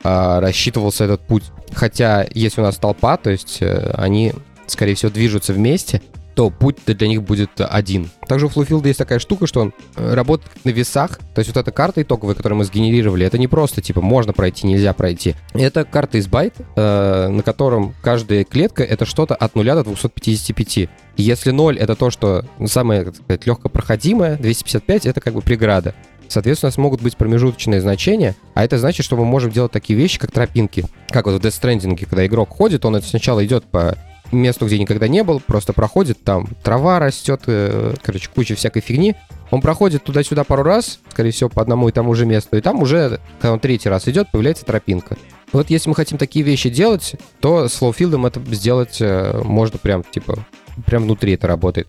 э, 0.03 0.39
рассчитывался 0.39 1.05
этот 1.05 1.21
путь. 1.21 1.43
Хотя, 1.73 2.25
если 2.33 2.61
у 2.61 2.63
нас 2.63 2.77
толпа, 2.77 3.17
то 3.17 3.29
есть 3.29 3.57
э, 3.61 3.91
они, 3.95 4.33
скорее 4.67 4.95
всего, 4.95 5.11
движутся 5.11 5.53
вместе, 5.53 6.01
то 6.35 6.49
путь 6.49 6.77
для 6.85 7.07
них 7.07 7.23
будет 7.23 7.49
один. 7.57 8.09
Также 8.27 8.45
у 8.45 8.49
Flowfield 8.49 8.85
есть 8.85 8.99
такая 8.99 9.19
штука, 9.19 9.47
что 9.47 9.61
он 9.61 9.73
э, 9.95 10.13
работает 10.13 10.51
на 10.65 10.69
весах. 10.69 11.17
То 11.33 11.39
есть 11.39 11.49
вот 11.49 11.57
эта 11.57 11.71
карта 11.71 12.01
итоговая, 12.01 12.35
которую 12.35 12.59
мы 12.59 12.65
сгенерировали, 12.65 13.25
это 13.25 13.37
не 13.37 13.47
просто 13.47 13.81
типа 13.81 14.01
можно 14.01 14.33
пройти, 14.33 14.67
нельзя 14.67 14.93
пройти. 14.93 15.35
Это 15.53 15.85
карта 15.85 16.17
из 16.17 16.27
байт, 16.27 16.55
э, 16.75 17.27
на 17.29 17.41
котором 17.41 17.95
каждая 18.01 18.43
клетка 18.43 18.83
это 18.83 19.05
что-то 19.05 19.33
от 19.35 19.55
0 19.55 19.65
до 19.65 19.83
255. 19.83 20.89
Если 21.17 21.51
0 21.51 21.77
это 21.77 21.95
то, 21.95 22.09
что 22.09 22.45
самое, 22.65 23.05
так 23.05 23.15
сказать, 23.15 23.45
легко 23.45 23.69
проходимое, 23.69 24.35
255 24.35 25.05
это 25.05 25.21
как 25.21 25.33
бы 25.33 25.41
преграда. 25.41 25.95
Соответственно, 26.27 26.67
у 26.67 26.71
нас 26.71 26.77
могут 26.77 27.01
быть 27.01 27.17
промежуточные 27.17 27.81
значения, 27.81 28.35
а 28.55 28.63
это 28.63 28.77
значит, 28.77 29.05
что 29.05 29.15
мы 29.15 29.25
можем 29.25 29.51
делать 29.51 29.71
такие 29.71 29.97
вещи, 29.97 30.19
как 30.19 30.31
тропинки. 30.31 30.85
Как 31.09 31.27
вот 31.27 31.41
в 31.41 31.45
Death 31.45 31.61
Stranding, 31.61 32.03
когда 32.05 32.25
игрок 32.25 32.49
ходит, 32.49 32.83
он 32.85 33.01
сначала 33.01 33.45
идет 33.45 33.63
по 33.65 33.95
месту, 34.31 34.65
где 34.65 34.79
никогда 34.79 35.07
не 35.07 35.23
был, 35.23 35.39
просто 35.39 35.73
проходит, 35.73 36.23
там 36.23 36.47
трава 36.63 36.99
растет, 36.99 37.43
э, 37.47 37.93
короче, 38.01 38.29
куча 38.33 38.55
всякой 38.55 38.81
фигни. 38.81 39.15
Он 39.51 39.61
проходит 39.61 40.03
туда-сюда 40.03 40.43
пару 40.43 40.63
раз, 40.63 40.99
скорее 41.11 41.31
всего, 41.31 41.49
по 41.49 41.61
одному 41.61 41.87
и 41.87 41.91
тому 41.91 42.13
же 42.15 42.25
месту, 42.25 42.57
и 42.57 42.61
там 42.61 42.81
уже, 42.81 43.19
когда 43.39 43.53
он 43.53 43.59
третий 43.59 43.89
раз 43.89 44.07
идет, 44.07 44.31
появляется 44.31 44.65
тропинка. 44.65 45.17
Вот 45.51 45.69
если 45.69 45.89
мы 45.89 45.95
хотим 45.95 46.17
такие 46.17 46.43
вещи 46.43 46.69
делать, 46.69 47.15
то 47.39 47.67
с 47.67 47.73
флоуфилдом 47.73 48.25
это 48.25 48.41
сделать 48.53 48.97
э, 48.99 49.41
можно 49.43 49.77
прям, 49.77 50.03
типа, 50.03 50.45
прям 50.85 51.03
внутри 51.03 51.33
это 51.33 51.47
работает. 51.47 51.87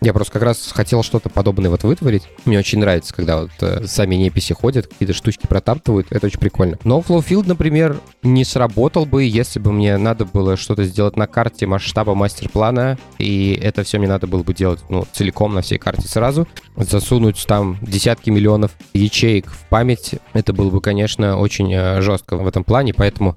Я 0.00 0.12
просто 0.12 0.32
как 0.32 0.42
раз 0.42 0.70
хотел 0.72 1.02
что-то 1.02 1.30
подобное 1.30 1.70
вот 1.70 1.82
вытворить. 1.82 2.24
Мне 2.44 2.58
очень 2.58 2.78
нравится, 2.78 3.14
когда 3.14 3.42
вот 3.42 3.50
э, 3.60 3.86
сами 3.86 4.14
неписи 4.14 4.52
ходят, 4.52 4.86
какие-то 4.86 5.14
штучки 5.14 5.46
протаптывают. 5.46 6.08
Это 6.10 6.26
очень 6.26 6.38
прикольно. 6.38 6.78
Но 6.84 7.00
Flowfield, 7.00 7.46
например, 7.46 7.98
не 8.22 8.44
сработал 8.44 9.06
бы, 9.06 9.24
если 9.24 9.58
бы 9.58 9.72
мне 9.72 9.96
надо 9.96 10.24
было 10.24 10.56
что-то 10.56 10.84
сделать 10.84 11.16
на 11.16 11.26
карте 11.26 11.66
масштаба 11.66 12.14
мастер-плана, 12.14 12.98
и 13.18 13.58
это 13.62 13.82
все 13.84 13.98
мне 13.98 14.08
надо 14.08 14.26
было 14.26 14.42
бы 14.42 14.54
делать, 14.54 14.80
ну, 14.88 15.06
целиком 15.12 15.54
на 15.54 15.62
всей 15.62 15.78
карте 15.78 16.06
сразу. 16.08 16.46
Засунуть 16.76 17.44
там 17.46 17.78
десятки 17.80 18.30
миллионов 18.30 18.72
ячеек 18.92 19.46
в 19.46 19.66
память, 19.68 20.16
это 20.34 20.52
было 20.52 20.70
бы, 20.70 20.80
конечно, 20.80 21.38
очень 21.38 21.72
э, 21.72 22.00
жестко 22.02 22.36
в 22.36 22.46
этом 22.46 22.64
плане, 22.64 22.92
поэтому 22.92 23.36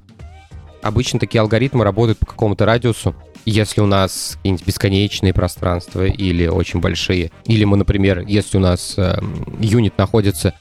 обычно 0.81 1.19
такие 1.19 1.41
алгоритмы 1.41 1.83
работают 1.83 2.19
по 2.19 2.25
какому-то 2.25 2.65
радиусу, 2.65 3.15
если 3.45 3.81
у 3.81 3.85
нас 3.85 4.37
какие-нибудь 4.37 4.65
бесконечные 4.65 5.33
пространства 5.33 6.05
или 6.05 6.47
очень 6.47 6.79
большие, 6.79 7.31
или 7.45 7.63
мы, 7.63 7.77
например, 7.77 8.23
если 8.27 8.57
у 8.57 8.61
нас 8.61 8.95
э, 8.97 9.19
юнит 9.59 9.97
находится 9.97 10.53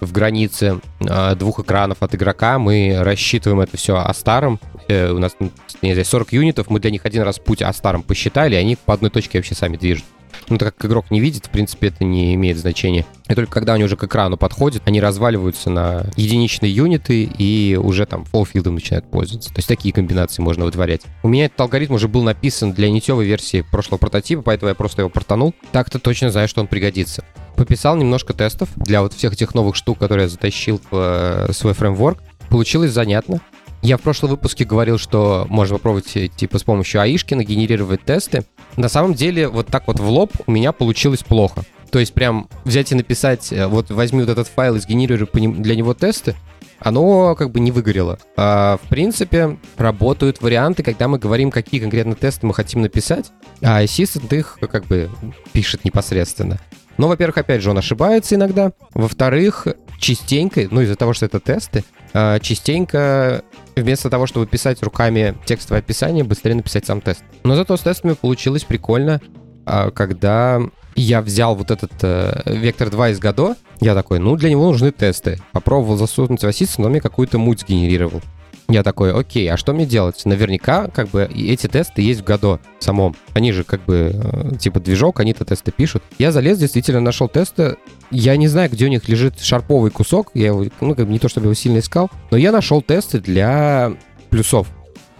в 0.00 0.12
границе 0.12 0.80
э, 1.00 1.34
двух 1.36 1.60
экранов 1.60 2.02
от 2.02 2.14
игрока, 2.14 2.58
мы 2.58 2.98
рассчитываем 3.00 3.60
это 3.60 3.76
все 3.76 3.96
о 3.96 4.12
старом. 4.12 4.60
Э, 4.88 5.10
у 5.10 5.18
нас, 5.18 5.36
не 5.80 5.92
знаю, 5.92 6.04
40 6.04 6.32
юнитов, 6.32 6.70
мы 6.70 6.80
для 6.80 6.90
них 6.90 7.04
один 7.04 7.22
раз 7.22 7.38
путь 7.38 7.62
о 7.62 7.72
старом 7.72 8.02
посчитали, 8.02 8.54
и 8.54 8.58
они 8.58 8.76
по 8.76 8.94
одной 8.94 9.10
точке 9.10 9.38
вообще 9.38 9.54
сами 9.54 9.76
движут. 9.76 10.04
Ну, 10.48 10.58
так 10.58 10.76
как 10.76 10.86
игрок 10.90 11.10
не 11.10 11.20
видит, 11.20 11.46
в 11.46 11.50
принципе, 11.50 11.88
это 11.88 12.04
не 12.04 12.34
имеет 12.34 12.58
значения. 12.58 13.06
И 13.28 13.34
только 13.34 13.50
когда 13.50 13.74
они 13.74 13.84
уже 13.84 13.96
к 13.96 14.04
экрану 14.04 14.36
подходят, 14.36 14.82
они 14.86 15.00
разваливаются 15.00 15.70
на 15.70 16.06
единичные 16.16 16.74
юниты 16.74 17.24
и 17.24 17.78
уже 17.80 18.04
там 18.06 18.24
фоллфилдом 18.24 18.74
начинают 18.74 19.10
пользоваться. 19.10 19.50
То 19.50 19.58
есть 19.58 19.68
такие 19.68 19.94
комбинации 19.94 20.42
можно 20.42 20.64
вытворять. 20.64 21.02
У 21.22 21.28
меня 21.28 21.46
этот 21.46 21.60
алгоритм 21.60 21.94
уже 21.94 22.08
был 22.08 22.22
написан 22.22 22.72
для 22.72 22.90
нитевой 22.90 23.24
версии 23.24 23.62
прошлого 23.62 23.98
прототипа, 23.98 24.42
поэтому 24.42 24.68
я 24.68 24.74
просто 24.74 25.02
его 25.02 25.08
портанул. 25.08 25.54
Так-то 25.72 25.98
точно 25.98 26.30
знаю, 26.30 26.48
что 26.48 26.60
он 26.60 26.66
пригодится. 26.66 27.24
Пописал 27.56 27.96
немножко 27.96 28.34
тестов 28.34 28.68
для 28.76 29.00
вот 29.00 29.12
всех 29.14 29.32
этих 29.32 29.54
новых 29.54 29.76
штук, 29.76 29.98
которые 29.98 30.24
я 30.24 30.28
затащил 30.28 30.80
в 30.90 31.48
э, 31.48 31.52
свой 31.52 31.72
фреймворк. 31.72 32.18
Получилось 32.50 32.90
занятно. 32.90 33.40
Я 33.84 33.98
в 33.98 34.00
прошлом 34.00 34.30
выпуске 34.30 34.64
говорил, 34.64 34.96
что 34.96 35.46
можно 35.50 35.76
попробовать 35.76 36.16
э, 36.16 36.28
типа 36.28 36.58
с 36.58 36.62
помощью 36.62 37.02
аишки 37.02 37.34
нагенерировать 37.34 38.02
тесты. 38.02 38.44
На 38.78 38.88
самом 38.88 39.12
деле 39.12 39.46
вот 39.46 39.66
так 39.66 39.86
вот 39.86 40.00
в 40.00 40.08
лоб 40.08 40.32
у 40.46 40.50
меня 40.50 40.72
получилось 40.72 41.22
плохо. 41.22 41.64
То 41.90 41.98
есть 41.98 42.14
прям 42.14 42.48
взять 42.64 42.92
и 42.92 42.94
написать, 42.94 43.52
э, 43.52 43.66
вот 43.66 43.90
возьми 43.90 44.22
вот 44.22 44.30
этот 44.30 44.48
файл 44.48 44.76
и 44.76 44.80
сгенерируй 44.80 45.28
для 45.58 45.76
него 45.76 45.92
тесты, 45.92 46.34
оно 46.78 47.34
как 47.34 47.50
бы 47.50 47.60
не 47.60 47.72
выгорело. 47.72 48.18
А, 48.38 48.78
в 48.82 48.88
принципе, 48.88 49.58
работают 49.76 50.40
варианты, 50.40 50.82
когда 50.82 51.06
мы 51.06 51.18
говорим, 51.18 51.50
какие 51.50 51.78
конкретно 51.78 52.14
тесты 52.14 52.46
мы 52.46 52.54
хотим 52.54 52.80
написать, 52.80 53.32
а 53.60 53.84
Assistant 53.84 54.34
их 54.34 54.58
как 54.62 54.86
бы 54.86 55.10
пишет 55.52 55.84
непосредственно. 55.84 56.58
Но, 56.96 57.08
во-первых, 57.08 57.36
опять 57.36 57.60
же, 57.60 57.70
он 57.70 57.76
ошибается 57.76 58.34
иногда. 58.34 58.72
Во-вторых, 58.94 59.66
частенько, 59.98 60.68
ну 60.70 60.80
из-за 60.80 60.96
того, 60.96 61.12
что 61.12 61.26
это 61.26 61.38
тесты, 61.38 61.84
а, 62.12 62.38
частенько 62.38 63.42
вместо 63.76 64.10
того, 64.10 64.26
чтобы 64.26 64.46
писать 64.46 64.82
руками 64.82 65.34
текстовое 65.44 65.80
описание, 65.80 66.24
быстрее 66.24 66.54
написать 66.54 66.86
сам 66.86 67.00
тест. 67.00 67.24
Но 67.42 67.56
зато 67.56 67.76
с 67.76 67.80
тестами 67.80 68.14
получилось 68.14 68.64
прикольно, 68.64 69.20
а, 69.66 69.90
когда 69.90 70.60
я 70.96 71.22
взял 71.22 71.56
вот 71.56 71.70
этот 71.70 71.92
э, 72.02 72.42
Vector 72.46 72.90
2 72.90 73.10
из 73.10 73.20
Godot, 73.20 73.56
я 73.80 73.94
такой, 73.94 74.18
ну, 74.20 74.36
для 74.36 74.50
него 74.50 74.70
нужны 74.70 74.92
тесты. 74.92 75.40
Попробовал 75.52 75.96
засунуть 75.96 76.42
в 76.42 76.46
Assistant, 76.46 76.82
но 76.82 76.88
мне 76.88 77.00
какую-то 77.00 77.38
муть 77.38 77.60
сгенерировал. 77.60 78.22
Я 78.68 78.82
такой, 78.82 79.12
окей, 79.12 79.50
а 79.50 79.56
что 79.56 79.74
мне 79.74 79.84
делать? 79.84 80.24
Наверняка, 80.24 80.88
как 80.88 81.08
бы, 81.08 81.28
эти 81.34 81.66
тесты 81.66 82.00
есть 82.00 82.22
в 82.22 82.24
Godot 82.24 82.60
самом. 82.78 83.14
Они 83.34 83.52
же, 83.52 83.62
как 83.62 83.84
бы, 83.84 84.12
э, 84.14 84.56
типа, 84.58 84.80
движок, 84.80 85.20
они-то 85.20 85.44
тесты 85.44 85.70
пишут. 85.70 86.02
Я 86.18 86.32
залез, 86.32 86.58
действительно 86.58 87.00
нашел 87.00 87.28
тесты. 87.28 87.76
Я 88.10 88.36
не 88.36 88.48
знаю, 88.48 88.70
где 88.70 88.86
у 88.86 88.88
них 88.88 89.06
лежит 89.08 89.38
шарповый 89.40 89.90
кусок. 89.90 90.30
Я 90.34 90.46
его, 90.46 90.64
ну, 90.80 90.94
как 90.94 91.06
бы, 91.06 91.12
не 91.12 91.18
то 91.18 91.28
чтобы 91.28 91.46
его 91.46 91.54
сильно 91.54 91.78
искал. 91.78 92.10
Но 92.30 92.38
я 92.38 92.52
нашел 92.52 92.80
тесты 92.80 93.20
для 93.20 93.92
плюсов. 94.30 94.68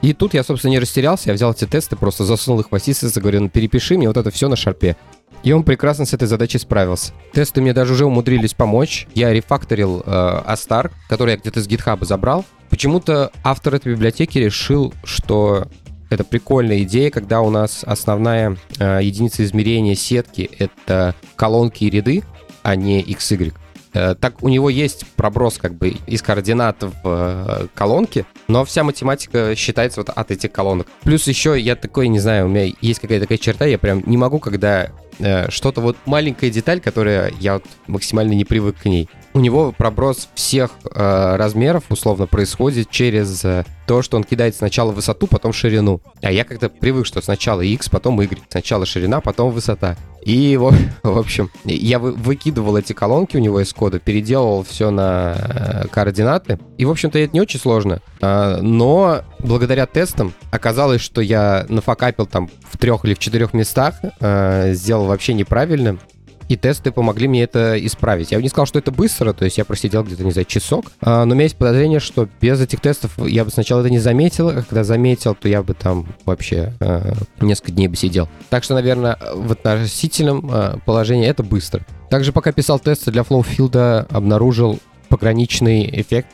И 0.00 0.12
тут 0.12 0.34
я, 0.34 0.42
собственно, 0.42 0.72
не 0.72 0.78
растерялся, 0.78 1.30
я 1.30 1.34
взял 1.34 1.52
эти 1.52 1.64
тесты, 1.64 1.96
просто 1.96 2.24
засунул 2.24 2.60
их 2.60 2.70
в 2.70 2.74
Assistant, 2.74 3.18
говорю, 3.18 3.40
ну 3.40 3.48
перепиши 3.48 3.96
мне 3.96 4.06
вот 4.06 4.18
это 4.18 4.30
все 4.30 4.48
на 4.48 4.56
шарпе. 4.56 4.96
И 5.42 5.52
он 5.52 5.62
прекрасно 5.62 6.04
с 6.04 6.12
этой 6.12 6.28
задачей 6.28 6.58
справился. 6.58 7.12
Тесты 7.32 7.62
мне 7.62 7.72
даже 7.72 7.94
уже 7.94 8.04
умудрились 8.04 8.54
помочь. 8.54 9.06
Я 9.14 9.32
рефакторил 9.32 10.02
э, 10.04 10.10
Astar, 10.46 10.90
который 11.08 11.32
я 11.32 11.36
где-то 11.38 11.60
с 11.62 11.68
GitHub 11.68 12.04
забрал. 12.04 12.44
Почему-то 12.74 13.30
автор 13.44 13.76
этой 13.76 13.92
библиотеки 13.92 14.36
решил, 14.38 14.92
что 15.04 15.68
это 16.10 16.24
прикольная 16.24 16.82
идея, 16.82 17.12
когда 17.12 17.40
у 17.40 17.48
нас 17.48 17.84
основная 17.84 18.56
э, 18.80 18.98
единица 19.00 19.44
измерения 19.44 19.94
сетки— 19.94 20.50
это 20.58 21.14
колонки 21.36 21.84
и 21.84 21.90
ряды, 21.90 22.24
а 22.64 22.74
не 22.74 23.00
XY. 23.00 23.54
Э, 23.94 24.14
так 24.18 24.42
у 24.42 24.48
него 24.48 24.68
есть 24.68 25.06
проброс 25.16 25.58
как 25.58 25.74
бы 25.74 25.94
из 26.06 26.20
координат 26.20 26.82
в 26.82 26.92
э, 27.04 27.66
колонке, 27.74 28.26
но 28.48 28.64
вся 28.64 28.84
математика 28.84 29.54
считается 29.56 30.00
вот 30.00 30.10
от 30.10 30.30
этих 30.30 30.52
колонок. 30.52 30.88
Плюс 31.02 31.26
еще 31.26 31.58
я 31.58 31.76
такой, 31.76 32.08
не 32.08 32.18
знаю, 32.18 32.46
у 32.46 32.48
меня 32.48 32.72
есть 32.80 33.00
какая-то 33.00 33.24
такая 33.24 33.38
черта, 33.38 33.64
я 33.64 33.78
прям 33.78 34.02
не 34.06 34.16
могу, 34.16 34.40
когда 34.40 34.90
э, 35.18 35.50
что-то 35.50 35.80
вот 35.80 35.96
маленькая 36.06 36.50
деталь, 36.50 36.80
которая 36.80 37.32
я 37.40 37.54
вот 37.54 37.64
максимально 37.86 38.32
не 38.32 38.44
привык 38.44 38.76
к 38.82 38.84
ней. 38.86 39.08
У 39.32 39.40
него 39.40 39.72
проброс 39.72 40.28
всех 40.34 40.72
э, 40.84 41.36
размеров 41.36 41.84
условно 41.88 42.26
происходит 42.26 42.90
через 42.90 43.44
э, 43.44 43.64
то, 43.86 44.02
что 44.02 44.16
он 44.16 44.24
кидает 44.24 44.54
сначала 44.54 44.92
высоту, 44.92 45.26
потом 45.26 45.52
ширину. 45.52 46.00
А 46.22 46.30
я 46.30 46.44
как-то 46.44 46.68
привык, 46.68 47.06
что 47.06 47.20
сначала 47.20 47.60
x, 47.60 47.88
потом 47.88 48.20
y. 48.20 48.38
Сначала 48.48 48.86
ширина, 48.86 49.20
потом 49.20 49.50
высота. 49.50 49.96
И, 50.24 50.56
в, 51.02 51.18
общем, 51.18 51.50
я 51.64 51.98
вы, 51.98 52.12
выкидывал 52.12 52.76
эти 52.76 52.92
колонки 52.92 53.36
у 53.36 53.40
него 53.40 53.60
из 53.60 53.72
кода, 53.72 53.98
переделывал 53.98 54.64
все 54.64 54.90
на 54.90 55.34
э, 55.36 55.88
координаты. 55.88 56.58
И, 56.78 56.84
в 56.84 56.90
общем-то, 56.90 57.18
это 57.18 57.32
не 57.32 57.40
очень 57.40 57.60
сложно. 57.60 58.00
А, 58.20 58.60
но 58.60 59.22
благодаря 59.38 59.86
тестам 59.86 60.32
оказалось, 60.50 61.00
что 61.00 61.20
я 61.20 61.66
нафакапил 61.68 62.26
там 62.26 62.50
в 62.68 62.76
трех 62.78 63.04
или 63.04 63.14
в 63.14 63.18
четырех 63.18 63.52
местах, 63.52 63.96
а, 64.20 64.72
сделал 64.72 65.06
вообще 65.06 65.34
неправильно 65.34 65.98
и 66.48 66.56
тесты 66.56 66.92
помогли 66.92 67.28
мне 67.28 67.42
это 67.42 67.74
исправить. 67.84 68.30
Я 68.30 68.38
бы 68.38 68.42
не 68.42 68.48
сказал, 68.48 68.66
что 68.66 68.78
это 68.78 68.90
быстро, 68.90 69.32
то 69.32 69.44
есть 69.44 69.58
я 69.58 69.64
просидел 69.64 70.04
где-то, 70.04 70.24
не 70.24 70.30
знаю, 70.32 70.46
часок, 70.46 70.86
а, 71.00 71.24
но 71.24 71.32
у 71.32 71.34
меня 71.34 71.44
есть 71.44 71.56
подозрение, 71.56 72.00
что 72.00 72.28
без 72.40 72.60
этих 72.60 72.80
тестов 72.80 73.18
я 73.18 73.44
бы 73.44 73.50
сначала 73.50 73.80
это 73.80 73.90
не 73.90 73.98
заметил, 73.98 74.48
а 74.48 74.62
когда 74.62 74.84
заметил, 74.84 75.34
то 75.34 75.48
я 75.48 75.62
бы 75.62 75.74
там 75.74 76.06
вообще 76.24 76.72
э, 76.80 77.12
несколько 77.40 77.72
дней 77.72 77.88
бы 77.88 77.96
сидел. 77.96 78.28
Так 78.50 78.64
что, 78.64 78.74
наверное, 78.74 79.18
в 79.34 79.52
относительном 79.52 80.50
э, 80.50 80.78
положении 80.84 81.26
это 81.26 81.42
быстро. 81.42 81.84
Также 82.10 82.32
пока 82.32 82.52
писал 82.52 82.78
тесты 82.78 83.10
для 83.10 83.22
Flowfield, 83.22 84.06
обнаружил 84.10 84.78
пограничный 85.08 85.88
эффект 86.00 86.28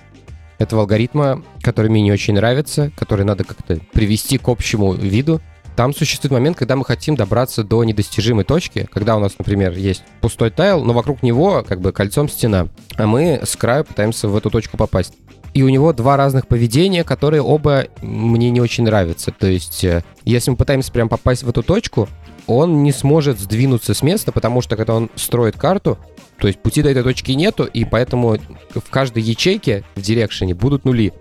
этого 0.60 0.82
алгоритма, 0.82 1.42
который 1.62 1.90
мне 1.90 2.02
не 2.02 2.12
очень 2.12 2.34
нравится, 2.34 2.92
который 2.96 3.24
надо 3.24 3.44
как-то 3.44 3.78
привести 3.92 4.38
к 4.38 4.48
общему 4.48 4.92
виду. 4.92 5.40
Там 5.76 5.94
существует 5.94 6.32
момент, 6.32 6.56
когда 6.56 6.76
мы 6.76 6.84
хотим 6.84 7.16
добраться 7.16 7.64
до 7.64 7.82
недостижимой 7.84 8.44
точки, 8.44 8.88
когда 8.92 9.16
у 9.16 9.20
нас, 9.20 9.34
например, 9.38 9.72
есть 9.72 10.02
пустой 10.20 10.50
тайл, 10.50 10.84
но 10.84 10.92
вокруг 10.92 11.22
него 11.22 11.64
как 11.66 11.80
бы 11.80 11.92
кольцом 11.92 12.28
стена, 12.28 12.68
а 12.96 13.06
мы 13.06 13.40
с 13.44 13.56
краю 13.56 13.84
пытаемся 13.84 14.28
в 14.28 14.36
эту 14.36 14.50
точку 14.50 14.76
попасть. 14.76 15.14
И 15.52 15.62
у 15.62 15.68
него 15.68 15.92
два 15.92 16.16
разных 16.16 16.46
поведения, 16.46 17.02
которые 17.02 17.42
оба 17.42 17.86
мне 18.02 18.50
не 18.50 18.60
очень 18.60 18.84
нравятся. 18.84 19.32
То 19.32 19.48
есть, 19.48 19.82
э, 19.82 20.04
если 20.24 20.52
мы 20.52 20.56
пытаемся 20.56 20.92
прям 20.92 21.08
попасть 21.08 21.42
в 21.42 21.48
эту 21.48 21.62
точку, 21.64 22.08
он 22.46 22.82
не 22.82 22.92
сможет 22.92 23.38
сдвинуться 23.38 23.94
с 23.94 24.02
места, 24.02 24.32
потому 24.32 24.60
что 24.60 24.76
когда 24.76 24.94
он 24.94 25.10
строит 25.16 25.56
карту, 25.56 25.98
то 26.38 26.46
есть 26.46 26.60
пути 26.60 26.82
до 26.82 26.90
этой 26.90 27.02
точки 27.02 27.32
нету, 27.32 27.64
и 27.64 27.84
поэтому 27.84 28.38
в 28.74 28.90
каждой 28.90 29.22
ячейке 29.22 29.84
в 29.94 30.00
дирекшене 30.00 30.54
будут 30.54 30.84
нули. 30.84 31.12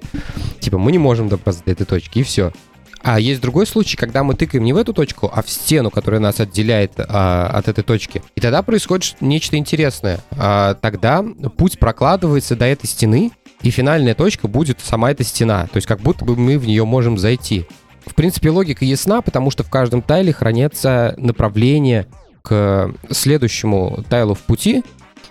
Типа 0.60 0.78
мы 0.78 0.92
не 0.92 0.98
можем 0.98 1.28
добраться 1.28 1.64
до 1.66 1.72
этой 1.72 1.86
точки, 1.86 2.20
и 2.20 2.24
все. 2.24 2.54
А 3.02 3.20
есть 3.20 3.42
другой 3.42 3.66
случай, 3.66 3.96
когда 3.96 4.24
мы 4.24 4.34
тыкаем 4.34 4.64
не 4.64 4.74
в 4.74 4.78
эту 4.78 4.94
точку, 4.94 5.32
а 5.34 5.42
в 5.42 5.50
стену, 5.50 5.90
которая 5.90 6.20
нас 6.20 6.40
отделяет 6.40 6.94
а, 6.98 7.50
от 7.54 7.68
этой 7.68 7.84
точки. 7.84 8.22
И 8.36 8.42
тогда 8.42 8.62
происходит 8.62 9.16
нечто 9.22 9.58
интересное. 9.58 10.20
А, 10.32 10.74
тогда 10.76 11.24
путь 11.58 11.80
прокладывается 11.80 12.56
до 12.56 12.66
этой 12.66 12.88
стены, 12.88 13.32
и 13.62 13.70
финальная 13.72 14.16
точка 14.16 14.48
будет 14.48 14.80
сама 14.82 15.12
эта 15.12 15.24
стена. 15.24 15.68
То 15.68 15.78
есть 15.78 15.88
как 15.88 16.02
будто 16.02 16.26
бы 16.26 16.36
мы 16.36 16.58
в 16.58 16.68
нее 16.68 16.86
можем 16.86 17.18
зайти. 17.18 17.66
В 18.06 18.16
принципе, 18.16 18.50
логика 18.50 18.86
ясна, 18.86 19.22
потому 19.22 19.52
что 19.52 19.64
в 19.64 19.70
каждом 19.70 20.02
тайле 20.02 20.34
хранятся 20.34 21.14
направления 21.18 22.08
к 22.42 22.94
следующему 23.12 24.04
тайлу 24.10 24.34
в 24.34 24.40
пути, 24.40 24.84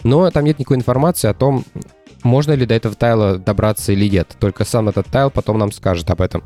но 0.04 0.30
там 0.30 0.44
нет 0.44 0.58
никакой 0.58 0.76
информации 0.76 1.28
о 1.28 1.34
том, 1.34 1.64
можно 2.22 2.52
ли 2.52 2.66
до 2.66 2.74
этого 2.74 2.94
тайла 2.94 3.38
добраться 3.38 3.92
или 3.92 4.08
нет. 4.08 4.36
Только 4.38 4.64
сам 4.64 4.88
этот 4.88 5.06
тайл 5.06 5.30
потом 5.30 5.58
нам 5.58 5.72
скажет 5.72 6.10
об 6.10 6.20
этом. 6.20 6.44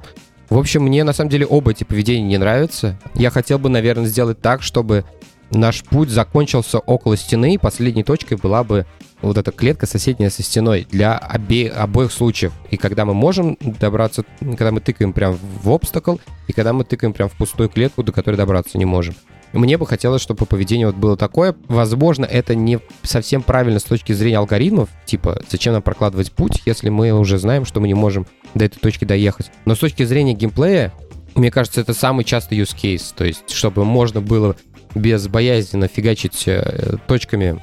В 0.52 0.58
общем, 0.58 0.82
мне 0.82 1.02
на 1.02 1.14
самом 1.14 1.30
деле 1.30 1.46
оба 1.46 1.70
эти 1.70 1.82
поведения 1.82 2.28
не 2.28 2.36
нравятся. 2.36 2.98
Я 3.14 3.30
хотел 3.30 3.58
бы, 3.58 3.70
наверное, 3.70 4.04
сделать 4.04 4.42
так, 4.42 4.60
чтобы 4.60 5.06
наш 5.50 5.82
путь 5.82 6.10
закончился 6.10 6.78
около 6.78 7.16
стены, 7.16 7.54
и 7.54 7.58
последней 7.58 8.04
точкой 8.04 8.36
была 8.36 8.62
бы 8.62 8.84
вот 9.22 9.38
эта 9.38 9.50
клетка 9.50 9.86
соседняя 9.86 10.28
со 10.28 10.42
стеной 10.42 10.86
для 10.90 11.18
обе, 11.34 11.70
обоих 11.70 12.12
случаев. 12.12 12.52
И 12.70 12.76
когда 12.76 13.06
мы 13.06 13.14
можем 13.14 13.56
добраться, 13.62 14.24
когда 14.40 14.72
мы 14.72 14.82
тыкаем 14.82 15.14
прям 15.14 15.38
в 15.62 15.70
обстакл, 15.70 16.16
и 16.48 16.52
когда 16.52 16.74
мы 16.74 16.84
тыкаем 16.84 17.14
прям 17.14 17.30
в 17.30 17.32
пустую 17.32 17.70
клетку, 17.70 18.02
до 18.02 18.12
которой 18.12 18.36
добраться 18.36 18.76
не 18.76 18.84
можем. 18.84 19.14
Мне 19.52 19.76
бы 19.76 19.86
хотелось, 19.86 20.22
чтобы 20.22 20.46
поведение 20.46 20.86
вот 20.86 20.96
было 20.96 21.16
такое. 21.16 21.54
Возможно, 21.68 22.24
это 22.24 22.54
не 22.54 22.78
совсем 23.02 23.42
правильно 23.42 23.78
с 23.78 23.84
точки 23.84 24.12
зрения 24.12 24.38
алгоритмов. 24.38 24.88
Типа, 25.04 25.40
зачем 25.50 25.74
нам 25.74 25.82
прокладывать 25.82 26.32
путь, 26.32 26.62
если 26.64 26.88
мы 26.88 27.12
уже 27.12 27.38
знаем, 27.38 27.64
что 27.64 27.80
мы 27.80 27.86
не 27.86 27.94
можем 27.94 28.26
до 28.54 28.64
этой 28.64 28.78
точки 28.78 29.04
доехать. 29.04 29.50
Но 29.64 29.74
с 29.74 29.78
точки 29.78 30.04
зрения 30.04 30.34
геймплея, 30.34 30.92
мне 31.34 31.50
кажется, 31.50 31.80
это 31.80 31.94
самый 31.94 32.24
частый 32.24 32.58
use 32.58 32.74
case. 32.74 33.12
То 33.14 33.24
есть, 33.24 33.50
чтобы 33.50 33.84
можно 33.84 34.20
было 34.20 34.56
безбоязненно 34.94 35.88
фигачить 35.88 36.44
э, 36.46 36.96
точками 37.06 37.62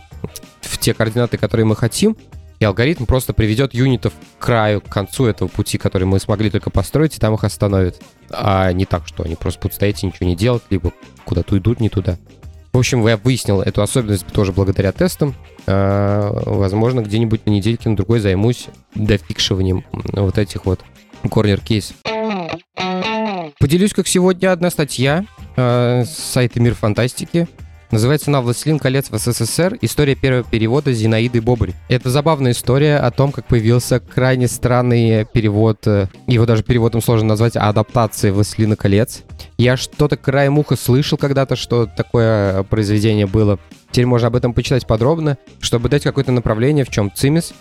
в 0.62 0.77
те 0.77 0.93
координаты, 0.93 1.38
которые 1.38 1.65
мы 1.65 1.75
хотим, 1.75 2.17
и 2.59 2.65
алгоритм 2.65 3.05
просто 3.05 3.33
приведет 3.33 3.73
юнитов 3.73 4.13
к 4.37 4.43
краю, 4.43 4.81
к 4.81 4.89
концу 4.89 5.25
этого 5.25 5.47
пути, 5.47 5.77
который 5.77 6.03
мы 6.03 6.19
смогли 6.19 6.49
только 6.49 6.69
построить, 6.69 7.15
и 7.15 7.19
там 7.19 7.33
их 7.33 7.43
остановит. 7.43 8.01
А 8.29 8.71
не 8.73 8.85
так, 8.85 9.07
что 9.07 9.23
они 9.23 9.35
просто 9.35 9.61
будут 9.61 9.75
стоять 9.75 10.03
и 10.03 10.07
ничего 10.07 10.27
не 10.27 10.35
делать, 10.35 10.63
либо 10.69 10.91
куда-то 11.23 11.53
уйдут 11.53 11.79
не 11.79 11.89
туда. 11.89 12.17
В 12.73 12.77
общем, 12.77 13.05
я 13.07 13.17
выяснил 13.17 13.61
эту 13.61 13.81
особенность 13.81 14.27
тоже 14.27 14.51
благодаря 14.51 14.91
тестам. 14.91 15.33
А, 15.65 16.31
возможно, 16.45 17.01
где-нибудь 17.01 17.45
на 17.45 17.51
недельке 17.51 17.89
на 17.89 17.95
другой 17.95 18.19
займусь 18.19 18.67
дофикшиванием 18.93 19.85
вот 19.91 20.37
этих 20.37 20.65
вот 20.65 20.81
корнер-кейсов. 21.29 21.95
Поделюсь, 23.59 23.93
как 23.93 24.07
сегодня, 24.07 24.51
одна 24.51 24.69
статья 24.69 25.25
э, 25.55 26.03
с 26.05 26.11
сайта 26.11 26.59
Мир 26.59 26.75
Фантастики. 26.75 27.47
Называется 27.91 28.29
она 28.29 28.41
«Властелин 28.41 28.77
колец 28.77 29.10
в 29.10 29.17
СССР. 29.17 29.79
История 29.81 30.13
первого 30.13 30.43
перевода 30.43 30.93
Зинаиды 30.93 31.41
Бобрь». 31.41 31.72
Это 31.88 32.12
забавная 32.12 32.51
история 32.51 32.98
о 32.98 33.10
том, 33.10 33.31
как 33.31 33.48
появился 33.48 34.00
крайне 34.00 34.48
странный 34.48 35.25
перевод, 35.25 35.88
э, 35.88 36.08
его 36.27 36.46
даже 36.46 36.62
переводом 36.62 37.01
сложно 37.01 37.29
назвать, 37.29 37.55
а 37.55 37.67
адаптации 37.67 38.29
«Властелина 38.29 38.75
колец». 38.75 39.24
Я 39.58 39.75
что-то 39.75 40.17
краем 40.17 40.60
уха 40.60 40.75
слышал 40.75 41.17
когда-то, 41.17 41.55
что 41.55 41.88
такое 41.88 42.62
произведение 42.63 43.25
было. 43.25 43.58
Теперь 43.89 44.05
можно 44.05 44.27
об 44.27 44.36
этом 44.36 44.53
почитать 44.53 44.86
подробно, 44.86 45.39
чтобы 45.60 45.89
дать 45.89 46.03
какое-то 46.03 46.31
направление, 46.31 46.86
в 46.86 46.89
чем 46.89 47.12
цимис. 47.12 47.53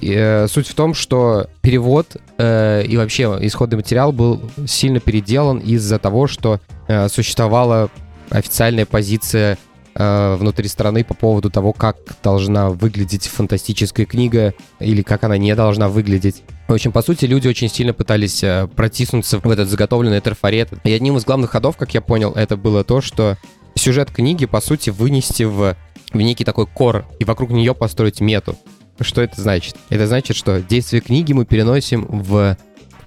И, 0.00 0.14
э, 0.14 0.46
суть 0.46 0.68
в 0.68 0.74
том, 0.74 0.94
что 0.94 1.48
перевод 1.60 2.16
э, 2.38 2.84
и 2.86 2.96
вообще 2.96 3.36
исходный 3.40 3.78
материал 3.78 4.12
был 4.12 4.40
сильно 4.64 5.00
переделан 5.00 5.58
из-за 5.58 5.98
того, 5.98 6.28
что 6.28 6.60
э, 6.86 7.08
существовала 7.08 7.90
официальная 8.30 8.86
позиция 8.86 9.58
Э, 9.94 10.36
внутри 10.36 10.68
страны 10.68 11.04
по 11.04 11.12
поводу 11.12 11.50
того, 11.50 11.74
как 11.74 11.98
должна 12.22 12.70
выглядеть 12.70 13.26
фантастическая 13.26 14.06
книга 14.06 14.54
или 14.80 15.02
как 15.02 15.24
она 15.24 15.36
не 15.36 15.54
должна 15.54 15.90
выглядеть. 15.90 16.42
В 16.66 16.72
общем, 16.72 16.92
по 16.92 17.02
сути, 17.02 17.26
люди 17.26 17.46
очень 17.46 17.68
сильно 17.68 17.92
пытались 17.92 18.42
э, 18.42 18.68
протиснуться 18.74 19.38
в 19.38 19.50
этот 19.50 19.68
заготовленный 19.68 20.22
трафарет. 20.22 20.70
И 20.84 20.92
одним 20.92 21.18
из 21.18 21.26
главных 21.26 21.50
ходов, 21.50 21.76
как 21.76 21.92
я 21.92 22.00
понял, 22.00 22.32
это 22.32 22.56
было 22.56 22.84
то, 22.84 23.02
что 23.02 23.36
сюжет 23.74 24.10
книги, 24.10 24.46
по 24.46 24.62
сути, 24.62 24.88
вынести 24.88 25.42
в, 25.42 25.76
в 26.10 26.16
некий 26.16 26.44
такой 26.44 26.66
кор 26.66 27.04
и 27.18 27.24
вокруг 27.24 27.50
нее 27.50 27.74
построить 27.74 28.22
мету. 28.22 28.56
Что 28.98 29.20
это 29.20 29.38
значит? 29.42 29.76
Это 29.90 30.06
значит, 30.06 30.38
что 30.38 30.62
действие 30.62 31.02
книги 31.02 31.34
мы 31.34 31.44
переносим 31.44 32.06
в 32.08 32.56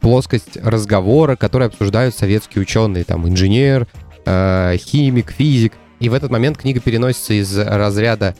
плоскость 0.01 0.57
разговора, 0.57 1.35
который 1.35 1.65
обсуждают 1.65 2.15
советские 2.15 2.61
ученые, 2.61 3.05
там, 3.05 3.27
инженер, 3.27 3.87
э, 4.27 4.77
химик, 4.77 5.31
физик. 5.31 5.73
И 5.99 6.09
в 6.09 6.13
этот 6.13 6.31
момент 6.31 6.57
книга 6.57 6.79
переносится 6.79 7.33
из 7.33 7.57
разряда 7.57 8.35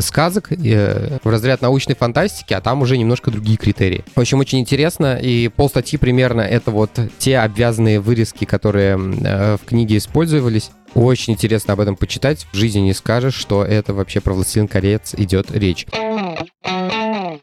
сказок 0.00 0.52
э, 0.52 1.18
в 1.22 1.28
разряд 1.28 1.62
научной 1.62 1.94
фантастики, 1.94 2.52
а 2.52 2.60
там 2.60 2.82
уже 2.82 2.98
немножко 2.98 3.30
другие 3.30 3.56
критерии. 3.56 4.04
В 4.14 4.20
общем, 4.20 4.38
очень 4.40 4.60
интересно, 4.60 5.16
и 5.16 5.48
полстатьи 5.48 5.98
примерно 5.98 6.42
это 6.42 6.70
вот 6.70 6.90
те 7.18 7.38
обвязанные 7.38 8.00
вырезки, 8.00 8.44
которые 8.44 8.98
э, 8.98 9.56
в 9.56 9.64
книге 9.64 9.96
использовались. 9.96 10.70
Очень 10.94 11.34
интересно 11.34 11.72
об 11.72 11.80
этом 11.80 11.96
почитать. 11.96 12.46
В 12.52 12.56
жизни 12.56 12.80
не 12.80 12.92
скажешь, 12.92 13.34
что 13.34 13.64
это 13.64 13.94
вообще 13.94 14.20
про 14.20 14.34
«Властелин 14.34 14.68
колец» 14.68 15.14
идет 15.16 15.50
речь. 15.50 15.86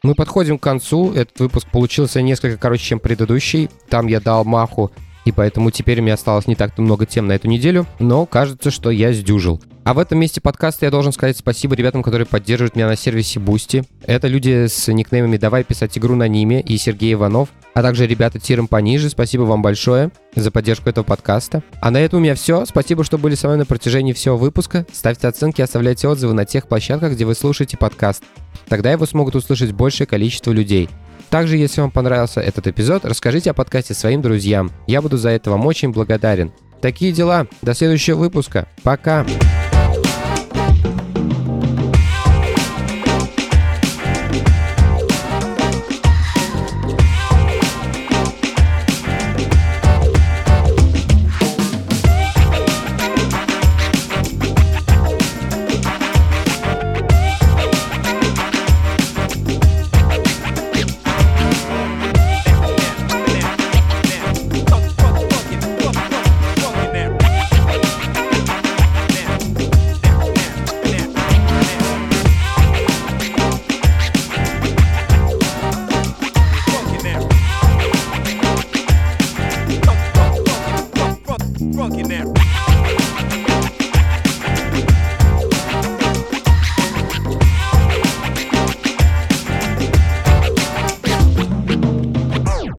Мы 0.02 0.14
подходим 0.14 0.56
к 0.56 0.62
концу. 0.62 1.12
Этот 1.12 1.40
выпуск 1.40 1.68
получился 1.70 2.22
несколько 2.22 2.58
короче, 2.58 2.84
чем 2.84 3.00
предыдущий. 3.00 3.68
Там 3.88 4.06
я 4.06 4.20
дал 4.20 4.44
маху 4.44 4.92
и 5.30 5.32
поэтому 5.32 5.70
теперь 5.70 6.00
у 6.00 6.02
меня 6.02 6.14
осталось 6.14 6.48
не 6.48 6.56
так-то 6.56 6.82
много 6.82 7.06
тем 7.06 7.28
на 7.28 7.32
эту 7.32 7.46
неделю, 7.46 7.86
но 8.00 8.26
кажется, 8.26 8.70
что 8.70 8.90
я 8.90 9.12
сдюжил. 9.12 9.60
А 9.84 9.94
в 9.94 9.98
этом 9.98 10.18
месте 10.18 10.40
подкаста 10.40 10.84
я 10.86 10.90
должен 10.90 11.12
сказать 11.12 11.38
спасибо 11.38 11.74
ребятам, 11.74 12.02
которые 12.02 12.26
поддерживают 12.26 12.76
меня 12.76 12.86
на 12.86 12.96
сервисе 12.96 13.40
Boosty. 13.40 13.86
Это 14.04 14.26
люди 14.26 14.66
с 14.66 14.92
никнеймами 14.92 15.36
«Давай 15.36 15.64
писать 15.64 15.96
игру 15.96 16.16
на 16.16 16.28
Ниме» 16.28 16.60
и 16.60 16.76
Сергей 16.76 17.14
Иванов, 17.14 17.48
а 17.72 17.82
также 17.82 18.06
ребята 18.06 18.38
тиром 18.38 18.68
пониже. 18.68 19.08
Спасибо 19.08 19.42
вам 19.42 19.62
большое 19.62 20.10
за 20.34 20.50
поддержку 20.50 20.90
этого 20.90 21.04
подкаста. 21.04 21.62
А 21.80 21.90
на 21.90 21.98
этом 21.98 22.18
у 22.18 22.22
меня 22.22 22.34
все. 22.34 22.66
Спасибо, 22.66 23.04
что 23.04 23.18
были 23.18 23.34
со 23.36 23.46
мной 23.46 23.58
на 23.58 23.66
протяжении 23.66 24.12
всего 24.12 24.36
выпуска. 24.36 24.84
Ставьте 24.92 25.28
оценки, 25.28 25.62
оставляйте 25.62 26.08
отзывы 26.08 26.34
на 26.34 26.44
тех 26.44 26.68
площадках, 26.68 27.12
где 27.12 27.24
вы 27.24 27.34
слушаете 27.34 27.76
подкаст. 27.76 28.22
Тогда 28.68 28.92
его 28.92 29.06
смогут 29.06 29.34
услышать 29.34 29.72
большее 29.72 30.06
количество 30.06 30.52
людей. 30.52 30.88
Также, 31.30 31.56
если 31.56 31.80
вам 31.80 31.90
понравился 31.90 32.40
этот 32.40 32.66
эпизод, 32.66 33.04
расскажите 33.04 33.50
о 33.50 33.54
подкасте 33.54 33.94
своим 33.94 34.20
друзьям. 34.20 34.72
Я 34.86 35.00
буду 35.00 35.16
за 35.16 35.30
это 35.30 35.50
вам 35.50 35.64
очень 35.64 35.92
благодарен. 35.92 36.52
Такие 36.80 37.12
дела. 37.12 37.46
До 37.62 37.74
следующего 37.74 38.16
выпуска. 38.16 38.66
Пока. 38.82 39.24
funky 39.24 39.69